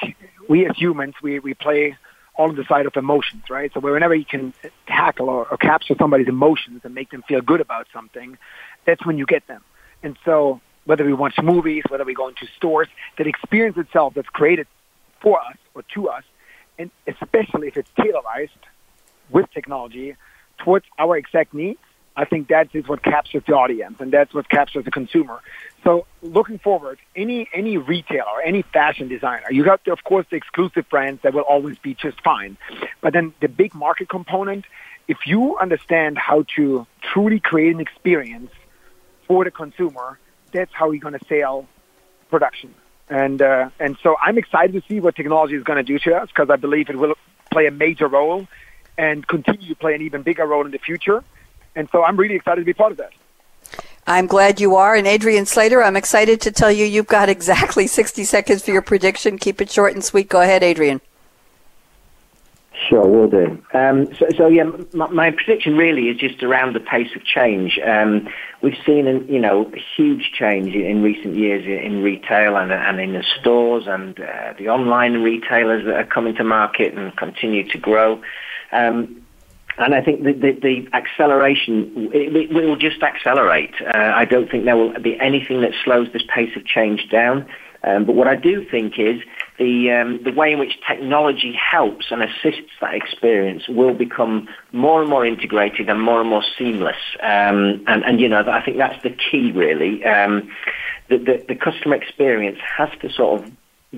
[0.48, 1.96] we as humans we we play
[2.36, 3.72] all on the side of emotions, right?
[3.74, 4.54] So whenever you can
[4.86, 8.38] tackle or, or capture somebody's emotions and make them feel good about something,
[8.86, 9.60] that's when you get them.
[10.04, 14.28] And so whether we watch movies, whether we go into stores, that experience itself that's
[14.28, 14.68] created
[15.20, 16.22] for us or to us,
[16.78, 18.50] and especially if it's tailorized
[19.30, 20.14] with technology
[20.58, 21.80] towards our exact needs,
[22.18, 25.40] I think that is what captures the audience and that's what captures the consumer.
[25.84, 30.88] So looking forward, any any retailer, any fashion designer, you got of course the exclusive
[30.88, 32.56] brands that will always be just fine.
[33.00, 34.64] But then the big market component,
[35.06, 38.50] if you understand how to truly create an experience
[39.28, 40.18] for the consumer,
[40.50, 41.68] that's how you're going to sell
[42.30, 42.74] production.
[43.08, 46.16] And uh, and so I'm excited to see what technology is going to do to
[46.16, 47.14] us because I believe it will
[47.52, 48.48] play a major role
[48.98, 51.22] and continue to play an even bigger role in the future.
[51.74, 53.12] And so I'm really excited to be part of that.
[54.06, 54.94] I'm glad you are.
[54.94, 58.82] And Adrian Slater, I'm excited to tell you you've got exactly 60 seconds for your
[58.82, 59.38] prediction.
[59.38, 60.28] Keep it short and sweet.
[60.28, 61.00] Go ahead, Adrian.
[62.88, 63.62] Sure, will do.
[63.74, 67.78] Um, so, so, yeah, my, my, prediction really is just around the pace of change.
[67.84, 68.28] Um,
[68.62, 73.14] we've seen, you know, a huge change in recent years in retail and, and in
[73.14, 77.78] the stores and uh, the online retailers that are coming to market and continue to
[77.78, 78.22] grow.
[78.70, 79.22] Um,
[79.78, 83.74] and I think the, the, the acceleration, it, it, will just accelerate.
[83.80, 87.48] Uh, I don't think there will be anything that slows this pace of change down.
[87.84, 89.22] Um, but what I do think is
[89.56, 95.00] the um, the way in which technology helps and assists that experience will become more
[95.00, 96.96] and more integrated and more and more seamless.
[97.22, 100.04] Um, and, and you know, I think that's the key really.
[100.04, 100.50] Um,
[101.08, 103.52] the, the, the customer experience has to sort of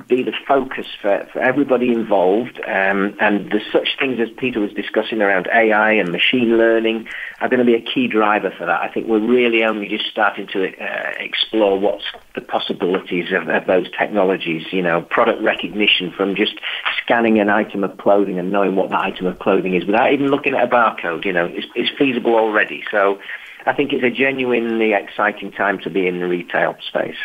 [0.06, 2.60] be the focus for, for everybody involved.
[2.64, 7.08] Um, and there's such things as Peter was discussing around AI and machine learning
[7.40, 8.80] are going to be a key driver for that.
[8.80, 12.04] I think we're really only just starting to uh, explore what's
[12.36, 14.72] the possibilities of, of, those technologies.
[14.72, 16.54] You know, product recognition from just
[17.02, 20.28] scanning an item of clothing and knowing what that item of clothing is without even
[20.28, 21.24] looking at a barcode.
[21.24, 22.84] You know, it's, it's feasible already.
[22.92, 23.18] So
[23.66, 27.16] I think it's a genuinely exciting time to be in the retail space.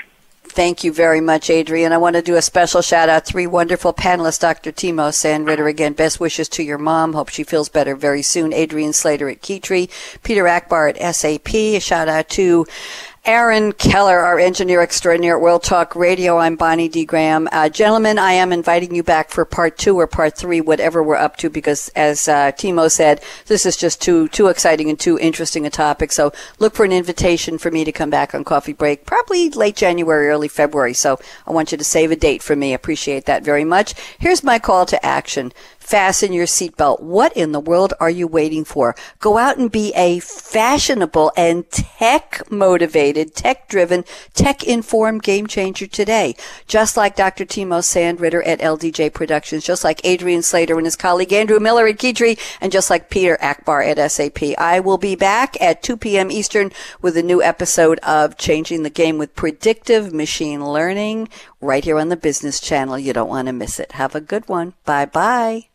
[0.47, 1.91] Thank you very much, Adrian.
[1.91, 3.25] I want to do a special shout out.
[3.25, 4.71] Three wonderful panelists, Dr.
[4.71, 5.69] Timo Sandritter.
[5.69, 7.13] Again, best wishes to your mom.
[7.13, 8.53] Hope she feels better very soon.
[8.53, 9.89] Adrian Slater at Keytree,
[10.23, 11.53] Peter Akbar at SAP.
[11.53, 12.65] A shout out to
[13.27, 16.37] Aaron Keller, our engineer extraordinaire at World Talk Radio.
[16.37, 17.05] I'm Bonnie D.
[17.05, 17.49] Graham.
[17.51, 21.15] Uh, gentlemen, I am inviting you back for part two or part three, whatever we're
[21.15, 25.17] up to, because as uh, Timo said, this is just too too exciting and too
[25.17, 26.11] interesting a topic.
[26.11, 29.75] So look for an invitation for me to come back on Coffee Break, probably late
[29.75, 30.93] January, early February.
[30.93, 32.75] So I want you to save a date for me.
[32.75, 33.95] Appreciate that very much.
[34.19, 35.51] Here's my call to action
[35.85, 36.99] fasten your seatbelt.
[36.99, 38.95] What in the world are you waiting for?
[39.19, 45.85] Go out and be a fashionable and tech motivated, tech driven, tech informed game changer
[45.85, 46.35] today.
[46.67, 47.45] Just like Dr.
[47.45, 51.97] Timo Sandritter at LDJ Productions, just like Adrian Slater and his colleague Andrew Miller at
[51.97, 54.57] Keytree, and just like Peter Akbar at SAP.
[54.57, 56.31] I will be back at 2 p.m.
[56.31, 56.71] Eastern
[57.01, 61.29] with a new episode of Changing the Game with Predictive Machine Learning
[61.61, 62.97] right here on the Business Channel.
[62.97, 63.91] You don't want to miss it.
[63.93, 64.73] Have a good one.
[64.85, 65.74] Bye bye.